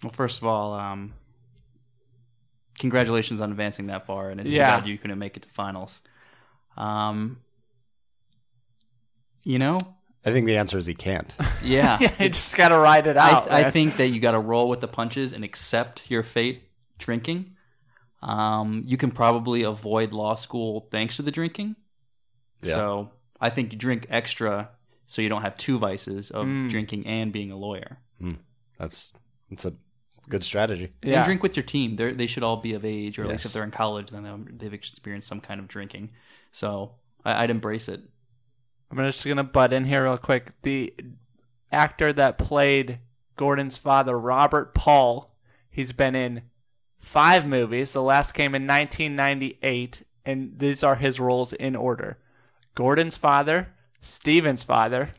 Well, 0.02 0.12
first 0.12 0.40
of 0.40 0.46
all, 0.46 0.74
um, 0.74 1.14
congratulations 2.78 3.40
on 3.40 3.50
advancing 3.50 3.88
that 3.88 4.06
far, 4.06 4.30
and 4.30 4.40
it's 4.40 4.50
Yeah. 4.50 4.76
too 4.76 4.80
bad 4.82 4.88
you 4.88 4.98
couldn't 4.98 5.18
make 5.18 5.36
it 5.36 5.42
to 5.42 5.48
finals. 5.48 6.00
Um, 6.76 7.38
you 9.42 9.58
know, 9.58 9.80
I 10.24 10.30
think 10.32 10.46
the 10.46 10.56
answer 10.58 10.78
is 10.78 10.86
he 10.86 10.94
can't. 10.94 11.34
yeah, 11.62 11.98
Yeah, 12.00 12.12
you 12.22 12.28
just 12.28 12.56
got 12.56 12.68
to 12.68 12.76
ride 12.78 13.06
it 13.06 13.16
out. 13.16 13.50
I, 13.50 13.64
I 13.66 13.70
think 13.70 13.96
that 13.96 14.08
you 14.08 14.20
got 14.20 14.32
to 14.32 14.38
roll 14.38 14.68
with 14.68 14.80
the 14.80 14.88
punches 14.88 15.32
and 15.32 15.42
accept 15.42 16.08
your 16.10 16.22
fate 16.22 16.62
drinking. 16.98 17.56
Um, 18.22 18.82
you 18.86 18.96
can 18.96 19.10
probably 19.10 19.62
avoid 19.62 20.12
law 20.12 20.34
school 20.34 20.88
thanks 20.90 21.16
to 21.16 21.22
the 21.22 21.30
drinking. 21.30 21.76
Yeah. 22.62 22.74
So 22.74 23.10
I 23.40 23.50
think 23.50 23.72
you 23.72 23.78
drink 23.78 24.06
extra 24.10 24.70
so 25.06 25.22
you 25.22 25.28
don't 25.28 25.42
have 25.42 25.56
two 25.56 25.78
vices 25.78 26.30
of 26.30 26.46
Mm. 26.46 26.68
drinking 26.68 27.06
and 27.06 27.32
being 27.32 27.50
a 27.52 27.56
lawyer. 27.56 27.98
That's 28.78 29.14
that's 29.50 29.64
a 29.64 29.74
good 30.28 30.44
strategy. 30.44 30.92
Yeah. 31.02 31.16
And 31.18 31.24
drink 31.24 31.42
with 31.42 31.56
your 31.56 31.62
team. 31.64 31.96
They 31.96 32.12
they 32.12 32.26
should 32.26 32.42
all 32.42 32.58
be 32.58 32.74
of 32.74 32.84
age, 32.84 33.18
or 33.18 33.22
at 33.22 33.28
least 33.28 33.46
if 33.46 33.52
they're 33.52 33.64
in 33.64 33.70
college, 33.70 34.10
then 34.10 34.22
they'll- 34.24 34.44
they've 34.58 34.74
experienced 34.74 35.26
some 35.28 35.40
kind 35.40 35.60
of 35.60 35.66
drinking. 35.68 36.10
So 36.52 36.94
I, 37.24 37.44
I'd 37.44 37.50
embrace 37.50 37.88
it. 37.88 38.02
I'm 38.90 38.96
just 38.98 39.24
gonna 39.26 39.44
butt 39.44 39.72
in 39.72 39.84
here 39.84 40.04
real 40.04 40.18
quick. 40.18 40.50
The 40.62 40.94
actor 41.72 42.12
that 42.12 42.38
played 42.38 42.98
Gordon's 43.36 43.76
father, 43.76 44.18
Robert 44.18 44.74
Paul, 44.74 45.34
he's 45.70 45.92
been 45.92 46.14
in 46.14 46.42
five 46.98 47.46
movies. 47.46 47.92
The 47.92 48.02
last 48.02 48.32
came 48.32 48.54
in 48.54 48.66
1998, 48.66 50.02
and 50.24 50.58
these 50.58 50.82
are 50.82 50.96
his 50.96 51.18
roles 51.20 51.52
in 51.52 51.74
order: 51.76 52.18
Gordon's 52.74 53.16
father, 53.16 53.68
Steven's 54.00 54.62
father, 54.62 55.10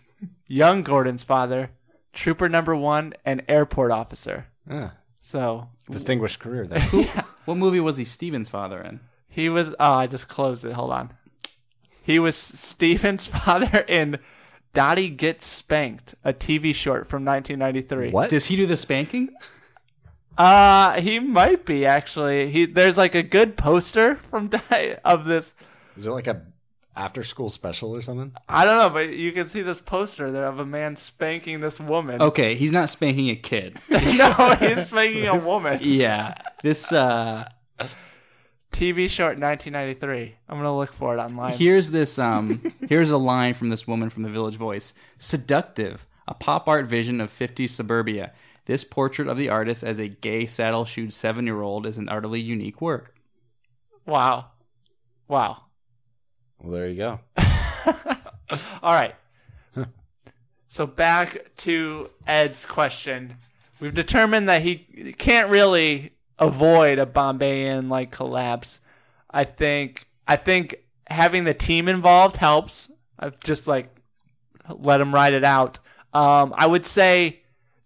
young 0.48 0.84
Gordon's 0.84 1.24
father, 1.24 1.72
Trooper 2.14 2.50
Number 2.50 2.76
One, 2.76 3.14
and 3.26 3.44
Airport 3.48 3.92
Officer. 3.92 4.48
Ah, 4.70 4.94
So 5.22 5.70
distinguished 5.90 6.40
career 6.40 6.66
there. 6.68 6.88
yeah. 6.94 7.24
What 7.46 7.58
movie 7.58 7.80
was 7.80 7.98
he 7.98 8.06
Steven's 8.06 8.50
father 8.50 8.82
in? 8.82 9.00
he 9.28 9.48
was. 9.50 9.70
Oh, 9.80 9.94
I 9.94 10.08
just 10.08 10.28
closed 10.28 10.66
it. 10.66 10.74
Hold 10.74 10.92
on. 10.92 11.12
He 12.04 12.18
was 12.20 12.36
Steven's 12.36 13.26
father 13.46 13.86
in 13.88 14.18
Dottie 14.74 15.10
Gets 15.10 15.46
Spanked, 15.48 16.16
a 16.24 16.34
TV 16.34 16.74
short 16.76 17.08
from 17.08 17.24
1993. 17.26 18.12
What? 18.12 18.30
Does 18.30 18.46
he 18.48 18.56
do 18.56 18.66
the 18.66 18.78
spanking? 18.78 19.30
Uh, 20.40 21.02
he 21.02 21.20
might 21.20 21.66
be 21.66 21.86
actually. 21.86 22.50
He 22.50 22.66
there's 22.66 22.98
like 22.98 23.14
a 23.14 23.22
good 23.22 23.58
poster 23.58 24.16
from 24.16 24.50
of 25.04 25.26
this. 25.26 25.54
Is 25.98 26.06
it 26.06 26.12
like 26.12 26.28
a 26.28 26.44
after 26.96 27.24
school 27.24 27.50
special 27.50 27.94
or 27.94 28.02
something? 28.02 28.32
I 28.48 28.64
don't 28.64 28.78
know, 28.78 28.90
but 28.90 29.10
you 29.10 29.34
can 29.34 29.48
see 29.48 29.62
this 29.62 29.82
poster 29.82 30.32
there 30.32 30.46
of 30.46 30.58
a 30.58 30.66
man 30.66 30.96
spanking 30.96 31.60
this 31.60 31.82
woman. 31.82 32.22
Okay, 32.22 32.56
he's 32.56 32.72
not 32.72 32.90
spanking 32.90 33.30
a 33.30 33.36
kid. 33.36 33.80
no, 33.90 34.56
he's 34.60 34.88
spanking 34.88 35.28
a 35.28 35.38
woman. 35.38 35.80
yeah, 35.84 36.36
this 36.64 36.94
uh, 36.94 37.46
TV 38.72 39.10
short 39.10 39.38
1993. 39.40 40.36
I'm 40.48 40.58
gonna 40.58 40.78
look 40.78 40.94
for 40.94 41.18
it 41.18 41.20
online. 41.20 41.58
here's 41.58 41.92
this 41.92 42.18
um, 42.18 42.74
here's 42.88 43.10
a 43.10 43.18
line 43.18 43.56
from 43.56 43.68
this 43.68 43.86
woman 43.86 44.10
from 44.10 44.24
the 44.24 44.30
Village 44.30 44.56
Voice: 44.56 44.94
"Seductive, 45.18 46.06
a 46.30 46.34
pop 46.34 46.70
art 46.70 46.86
vision 46.86 47.20
of 47.20 47.30
50s 47.30 47.72
suburbia. 47.72 48.32
This 48.70 48.84
portrait 48.84 49.28
of 49.28 49.36
the 49.36 49.50
artist 49.50 49.84
as 49.84 49.98
a 49.98 50.08
gay 50.08 50.46
saddle-shoed 50.46 51.12
seven-year-old 51.12 51.88
is 51.88 51.98
an 51.98 52.08
utterly 52.08 52.40
unique 52.40 52.80
work." 52.82 53.16
Wow, 54.06 54.52
wow. 55.28 55.64
Well, 56.62 56.74
there 56.74 56.88
you 56.88 56.96
go. 56.96 57.20
All 58.84 58.94
right. 58.94 59.16
So 60.68 60.86
back 60.86 61.56
to 61.58 62.12
Ed's 62.28 62.68
question. 62.68 63.38
We've 63.80 63.96
determined 63.96 64.48
that 64.50 64.62
he 64.62 65.16
can't 65.18 65.50
really 65.50 66.12
avoid 66.38 67.00
a 67.00 67.08
Bombayan 67.08 67.90
like 67.90 68.12
collapse. 68.12 68.80
I 69.32 69.46
think 69.46 70.06
I 70.28 70.36
think 70.36 70.76
having 71.08 71.46
the 71.46 71.56
team 71.56 71.88
involved 71.88 72.36
helps. 72.36 72.92
I've 73.18 73.40
just 73.40 73.66
like 73.66 73.90
let 74.70 75.02
him 75.02 75.12
ride 75.12 75.34
it 75.34 75.44
out. 75.44 75.80
Um, 76.14 76.54
I 76.56 76.68
would 76.68 76.86
say 76.86 77.39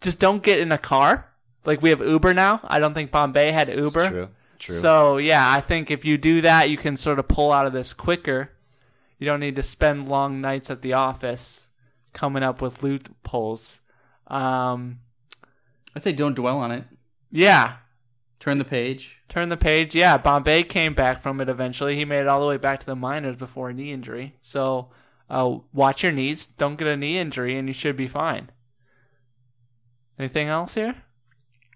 just 0.04 0.20
don't 0.20 0.44
get 0.44 0.60
in 0.60 0.72
a 0.72 0.78
car. 0.78 1.30
Like 1.66 1.82
we 1.82 1.90
have 1.90 2.02
Uber 2.02 2.34
now. 2.34 2.60
I 2.64 2.80
don't 2.80 2.94
think 2.94 3.10
Bombay 3.12 3.52
had 3.52 3.70
Uber. 3.70 3.82
It's 4.02 4.10
true. 4.10 4.30
True. 4.60 4.76
So 4.76 5.18
yeah, 5.18 5.50
I 5.52 5.60
think 5.62 5.90
if 5.90 6.06
you 6.06 6.18
do 6.18 6.42
that, 6.42 6.70
you 6.70 6.78
can 6.78 6.96
sort 6.98 7.20
of 7.20 7.28
pull 7.28 7.52
out 7.52 7.66
of 7.66 7.74
this 7.74 7.94
quicker. 7.94 8.52
You 9.18 9.26
don't 9.26 9.40
need 9.40 9.56
to 9.56 9.64
spend 9.64 10.08
long 10.10 10.42
nights 10.42 10.70
at 10.70 10.82
the 10.82 10.94
office 10.94 11.68
coming 12.14 12.44
up 12.44 12.62
with 12.62 12.84
loopholes. 12.84 13.80
Um, 14.28 15.00
I'd 15.96 16.04
say 16.04 16.12
don't 16.14 16.36
dwell 16.36 16.58
on 16.60 16.72
it. 16.72 16.84
yeah, 17.32 17.78
Turn 18.40 18.58
the 18.58 18.66
page. 18.66 19.20
turn 19.30 19.48
the 19.48 19.56
page. 19.58 19.96
Yeah, 19.96 20.18
Bombay 20.18 20.64
came 20.64 20.94
back 20.94 21.22
from 21.22 21.40
it 21.40 21.48
eventually. 21.48 21.96
He 21.96 22.04
made 22.04 22.22
it 22.22 22.28
all 22.28 22.42
the 22.42 22.48
way 22.48 22.58
back 22.58 22.82
to 22.82 22.86
the 22.86 22.96
minors 22.96 23.38
before 23.38 23.70
a 23.70 23.74
knee 23.74 23.92
injury. 23.94 24.36
So 24.42 24.90
uh, 25.30 25.60
watch 25.72 26.04
your 26.04 26.12
knees. 26.12 26.46
Don't 26.46 26.76
get 26.78 26.88
a 26.88 26.98
knee 26.98 27.18
injury, 27.18 27.58
and 27.58 27.68
you 27.70 27.74
should 27.74 27.96
be 27.96 28.08
fine. 28.10 28.50
Anything 30.20 30.48
else 30.48 30.76
here? 30.76 30.96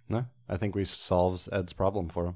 no, 0.09 0.25
I 0.47 0.57
think 0.57 0.75
we 0.75 0.85
solved 0.85 1.49
Ed's 1.51 1.73
problem 1.73 2.09
for 2.09 2.27
him, 2.27 2.35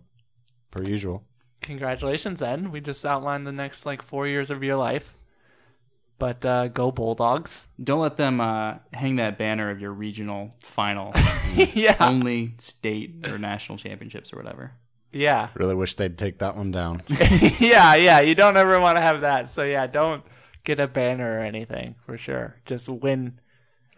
per 0.72 0.84
usual. 0.84 1.24
Congratulations, 1.62 2.42
Ed. 2.42 2.72
We 2.72 2.82
just 2.82 3.06
outlined 3.06 3.46
the 3.46 3.52
next 3.52 3.86
like 3.86 4.02
four 4.02 4.28
years 4.28 4.50
of 4.50 4.64
your 4.64 4.78
life. 4.78 5.16
But 6.18 6.46
uh, 6.46 6.68
go 6.68 6.92
Bulldogs! 6.92 7.68
Don't 7.84 8.00
let 8.00 8.18
them 8.18 8.40
uh, 8.42 8.76
hang 8.94 9.16
that 9.16 9.38
banner 9.38 9.70
of 9.72 9.80
your 9.82 9.92
regional 9.92 10.56
final, 10.62 11.14
yeah, 11.56 11.96
only 12.00 12.54
state 12.58 13.28
or 13.28 13.38
national 13.40 13.78
championships 13.78 14.32
or 14.34 14.38
whatever. 14.38 14.74
yeah. 15.12 15.50
Really 15.56 15.74
wish 15.76 15.96
they'd 15.96 16.18
take 16.18 16.40
that 16.40 16.56
one 16.56 16.72
down. 16.72 17.02
yeah, 17.60 17.96
yeah. 17.96 18.20
You 18.20 18.36
don't 18.36 18.58
ever 18.58 18.80
want 18.80 18.98
to 18.98 19.02
have 19.02 19.22
that. 19.22 19.50
So 19.50 19.64
yeah, 19.64 19.88
don't 19.88 20.24
get 20.64 20.80
a 20.80 20.88
banner 20.88 21.40
or 21.40 21.42
anything 21.42 21.96
for 22.06 22.18
sure. 22.18 22.56
Just 22.66 22.88
win. 22.88 23.40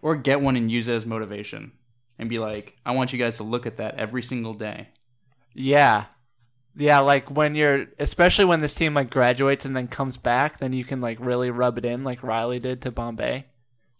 Or 0.01 0.15
get 0.15 0.41
one 0.41 0.55
and 0.55 0.69
use 0.71 0.87
it 0.87 0.95
as 0.95 1.05
motivation 1.05 1.71
and 2.23 2.29
be 2.29 2.39
like, 2.39 2.77
I 2.85 2.91
want 2.91 3.11
you 3.11 3.19
guys 3.19 3.37
to 3.37 3.43
look 3.43 3.65
at 3.65 3.77
that 3.77 3.95
every 3.95 4.23
single 4.23 4.53
day. 4.53 4.87
Yeah, 5.53 6.05
yeah. 6.75 6.99
Like 6.99 7.29
when 7.29 7.53
you're, 7.53 7.87
especially 7.99 8.45
when 8.45 8.61
this 8.61 8.73
team 8.73 8.93
like 8.93 9.09
graduates 9.09 9.65
and 9.65 9.75
then 9.75 9.87
comes 9.87 10.15
back, 10.17 10.59
then 10.59 10.71
you 10.73 10.85
can 10.85 11.01
like 11.01 11.17
really 11.19 11.51
rub 11.51 11.77
it 11.77 11.85
in, 11.85 12.03
like 12.03 12.23
Riley 12.23 12.59
did 12.59 12.81
to 12.83 12.91
Bombay. 12.91 13.45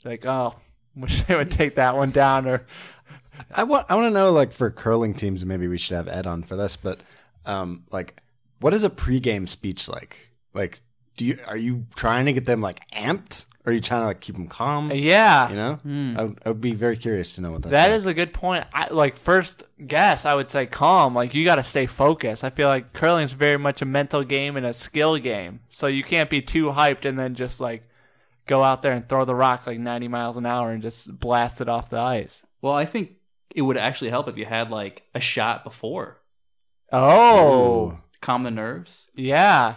Like, 0.05 0.25
oh, 0.25 0.55
wish 0.95 1.23
they 1.23 1.36
would 1.36 1.51
take 1.51 1.75
that 1.75 1.95
one 1.95 2.12
down. 2.12 2.47
Or 2.47 2.65
I 3.51 3.63
want 3.63 3.88
I 3.89 3.95
want 3.95 4.07
to 4.07 4.19
know 4.19 4.31
like 4.31 4.53
for 4.53 4.71
curling 4.71 5.13
teams, 5.13 5.45
maybe 5.45 5.67
we 5.67 5.77
should 5.77 5.97
have 5.97 6.07
Ed 6.07 6.25
on 6.25 6.43
for 6.43 6.55
this, 6.55 6.77
but 6.77 6.99
um 7.45 7.83
like 7.91 8.21
what 8.62 8.73
is 8.73 8.83
a 8.83 8.89
pregame 8.89 9.49
speech 9.49 9.89
like? 9.89 10.31
Like 10.53 10.79
do 11.17 11.25
you 11.25 11.38
are 11.47 11.57
you 11.57 11.86
trying 11.95 12.25
to 12.25 12.33
get 12.33 12.45
them 12.45 12.62
like 12.62 12.79
amped? 12.91 13.45
Or 13.65 13.71
are 13.71 13.73
you 13.73 13.80
trying 13.80 14.02
to 14.02 14.08
like 14.08 14.19
keep 14.19 14.36
them 14.36 14.47
calm? 14.47 14.91
yeah, 14.91 15.49
You 15.49 15.56
know? 15.56 15.73
Hmm. 15.76 16.15
I, 16.19 16.23
would, 16.26 16.39
I 16.45 16.49
would 16.49 16.60
be 16.62 16.73
very 16.73 16.97
curious 16.97 17.36
to 17.36 17.41
know 17.41 17.52
what 17.52 17.62
that's 17.62 17.71
That 17.71 17.89
like. 17.91 17.97
is 17.97 18.06
a 18.06 18.13
good 18.13 18.34
point. 18.34 18.65
I 18.73 18.89
like 18.91 19.15
first 19.17 19.63
guess 19.88 20.26
I 20.26 20.34
would 20.36 20.49
say 20.49 20.65
calm. 20.65 21.15
Like 21.15 21.34
you 21.34 21.45
got 21.45 21.56
to 21.56 21.63
stay 21.63 21.86
focused. 21.86 22.43
I 22.43 22.49
feel 22.49 22.67
like 22.67 22.91
curling 22.91 23.23
is 23.26 23.32
very 23.34 23.58
much 23.58 23.82
a 23.82 23.86
mental 23.86 24.23
game 24.26 24.58
and 24.58 24.65
a 24.65 24.73
skill 24.73 25.17
game. 25.17 25.62
So 25.69 25.88
you 25.88 26.04
can't 26.04 26.30
be 26.30 26.41
too 26.41 26.71
hyped 26.71 27.06
and 27.06 27.17
then 27.17 27.36
just 27.36 27.62
like 27.62 27.88
go 28.47 28.63
out 28.63 28.82
there 28.82 28.91
and 28.91 29.08
throw 29.08 29.23
the 29.23 29.34
rock 29.36 29.65
like 29.65 29.80
90 29.80 30.10
miles 30.10 30.36
an 30.36 30.45
hour 30.45 30.71
and 30.71 30.82
just 30.82 31.17
blast 31.19 31.62
it 31.62 31.69
off 31.69 31.89
the 31.89 31.99
ice. 31.99 32.45
Well, 32.62 32.73
I 32.73 32.84
think 32.84 33.12
it 33.56 33.62
would 33.62 33.78
actually 33.78 34.10
help 34.10 34.28
if 34.28 34.38
you 34.38 34.43
had 34.45 34.71
like 34.71 35.04
a 35.15 35.21
shot 35.21 35.63
before. 35.63 36.19
Oh, 36.91 37.97
Calm 38.21 38.43
the 38.43 38.52
nerves. 38.52 39.10
yeah. 39.15 39.76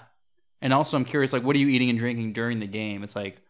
And 0.63 0.73
also 0.73 0.97
I'm 0.97 1.05
curious, 1.05 1.33
like, 1.33 1.43
what 1.45 1.55
are 1.55 1.59
you 1.59 1.69
eating 1.69 1.91
and 1.91 1.99
drinking 1.99 2.33
during 2.33 2.61
the 2.61 2.67
game? 2.67 3.05
It's 3.05 3.15
like, 3.15 3.41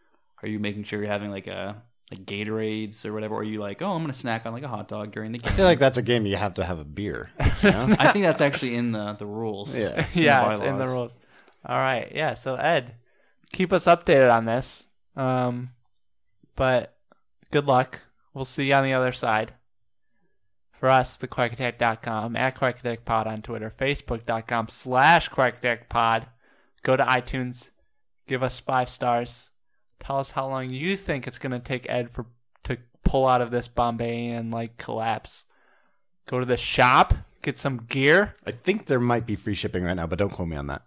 are 0.41 0.47
you 0.47 0.59
making 0.59 0.83
sure 0.83 0.99
you're 0.99 1.07
having 1.07 1.31
like 1.31 1.47
a 1.47 1.81
like 2.11 2.25
Gatorades 2.25 3.05
or 3.05 3.13
whatever? 3.13 3.35
Or 3.35 3.41
are 3.41 3.43
you 3.43 3.59
like, 3.59 3.81
oh, 3.81 3.91
I'm 3.91 4.01
gonna 4.01 4.13
snack 4.13 4.45
on 4.45 4.53
like 4.53 4.63
a 4.63 4.67
hot 4.67 4.87
dog 4.87 5.11
during 5.11 5.31
the 5.31 5.39
game? 5.39 5.51
I 5.51 5.55
feel 5.55 5.65
like 5.65 5.79
that's 5.79 5.97
a 5.97 6.01
game 6.01 6.25
you 6.25 6.35
have 6.35 6.55
to 6.55 6.65
have 6.65 6.79
a 6.79 6.85
beer. 6.85 7.31
You 7.63 7.71
know? 7.71 7.95
I 7.97 8.11
think 8.11 8.23
that's 8.23 8.39
actually 8.39 8.75
in 8.75 8.91
the 8.91 9.13
the 9.13 9.25
rules. 9.25 9.73
yeah. 9.75 10.05
in 10.13 10.23
yeah, 10.23 10.45
the 10.45 10.51
it's 10.51 10.61
in 10.61 10.77
the 10.77 10.85
rules. 10.85 11.15
All 11.65 11.77
right. 11.77 12.11
Yeah. 12.13 12.35
So 12.35 12.55
Ed, 12.55 12.93
keep 13.51 13.73
us 13.73 13.85
updated 13.85 14.31
on 14.31 14.45
this. 14.45 14.85
Um, 15.15 15.71
but 16.55 16.95
good 17.49 17.65
luck. 17.65 18.01
We'll 18.33 18.45
see 18.45 18.67
you 18.67 18.75
on 18.75 18.83
the 18.83 18.93
other 18.93 19.11
side. 19.11 19.53
For 20.79 20.89
us, 20.89 21.17
the 21.17 21.27
thequackattack.com, 21.27 22.35
at 22.35 22.55
quackattackpod 22.55 23.25
on 23.25 23.41
Twitter, 23.41 23.73
facebook.com 23.75 24.67
slash 24.67 25.29
quackattackpod. 25.31 26.27
Go 26.83 26.95
to 26.95 27.03
iTunes, 27.03 27.71
give 28.27 28.43
us 28.43 28.59
five 28.59 28.87
stars. 28.87 29.49
Tell 29.99 30.19
us 30.19 30.31
how 30.31 30.47
long 30.47 30.69
you 30.69 30.95
think 30.95 31.27
it's 31.27 31.39
going 31.39 31.51
to 31.51 31.59
take 31.59 31.85
Ed 31.89 32.09
for 32.09 32.25
to 32.63 32.77
pull 33.03 33.27
out 33.27 33.41
of 33.41 33.51
this 33.51 33.67
Bombay 33.67 34.29
and 34.29 34.51
like 34.51 34.77
collapse. 34.77 35.45
Go 36.25 36.39
to 36.39 36.45
the 36.45 36.57
shop, 36.57 37.13
get 37.41 37.57
some 37.57 37.77
gear. 37.77 38.33
I 38.45 38.51
think 38.51 38.85
there 38.85 38.99
might 38.99 39.25
be 39.25 39.35
free 39.35 39.55
shipping 39.55 39.83
right 39.83 39.95
now, 39.95 40.07
but 40.07 40.19
don't 40.19 40.29
quote 40.29 40.49
me 40.49 40.57
on 40.57 40.67
that. 40.67 40.83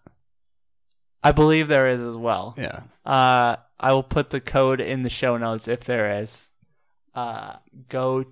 I 1.22 1.32
believe 1.32 1.68
there 1.68 1.88
is 1.88 2.00
as 2.00 2.16
well. 2.16 2.54
Yeah. 2.56 2.80
Uh, 3.04 3.56
I 3.78 3.92
will 3.92 4.02
put 4.02 4.30
the 4.30 4.40
code 4.40 4.80
in 4.80 5.02
the 5.02 5.10
show 5.10 5.36
notes 5.36 5.68
if 5.68 5.84
there 5.84 6.20
is. 6.20 6.48
Uh, 7.14 7.56
go 7.88 8.24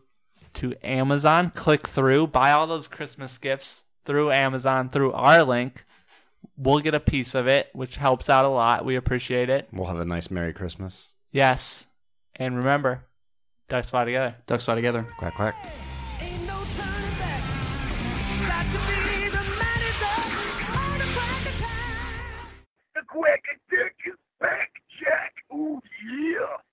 to 0.55 0.75
Amazon, 0.83 1.51
click 1.51 1.87
through, 1.87 2.29
buy 2.29 2.53
all 2.53 2.67
those 2.67 2.87
Christmas 2.87 3.37
gifts 3.39 3.83
through 4.05 4.31
Amazon 4.31 4.89
through 4.89 5.13
our 5.13 5.45
link. 5.45 5.85
We'll 6.57 6.81
get 6.81 6.95
a 6.95 7.01
piece 7.01 7.35
of 7.35 7.47
it, 7.47 7.69
which 7.73 7.97
helps 7.97 8.29
out 8.29 8.45
a 8.45 8.49
lot. 8.49 8.85
We 8.85 8.97
appreciate 8.97 9.49
it. 9.49 9.69
We'll 9.73 9.87
have 9.87 10.01
a 10.01 10.05
nice 10.05 10.31
Merry 10.31 10.53
Christmas. 10.53 11.11
Yes. 11.31 11.87
And 12.37 12.57
remember, 12.57 13.05
ducks 13.69 13.91
fly 13.91 14.05
together. 14.05 14.37
Ducks 14.47 14.65
fly 14.65 14.75
together. 14.75 15.07
Quack, 15.19 15.35
quack. 15.35 15.55
back, 24.41 24.71
Jack. 25.01 25.35
Oh, 25.53 25.81
yeah. 26.05 26.68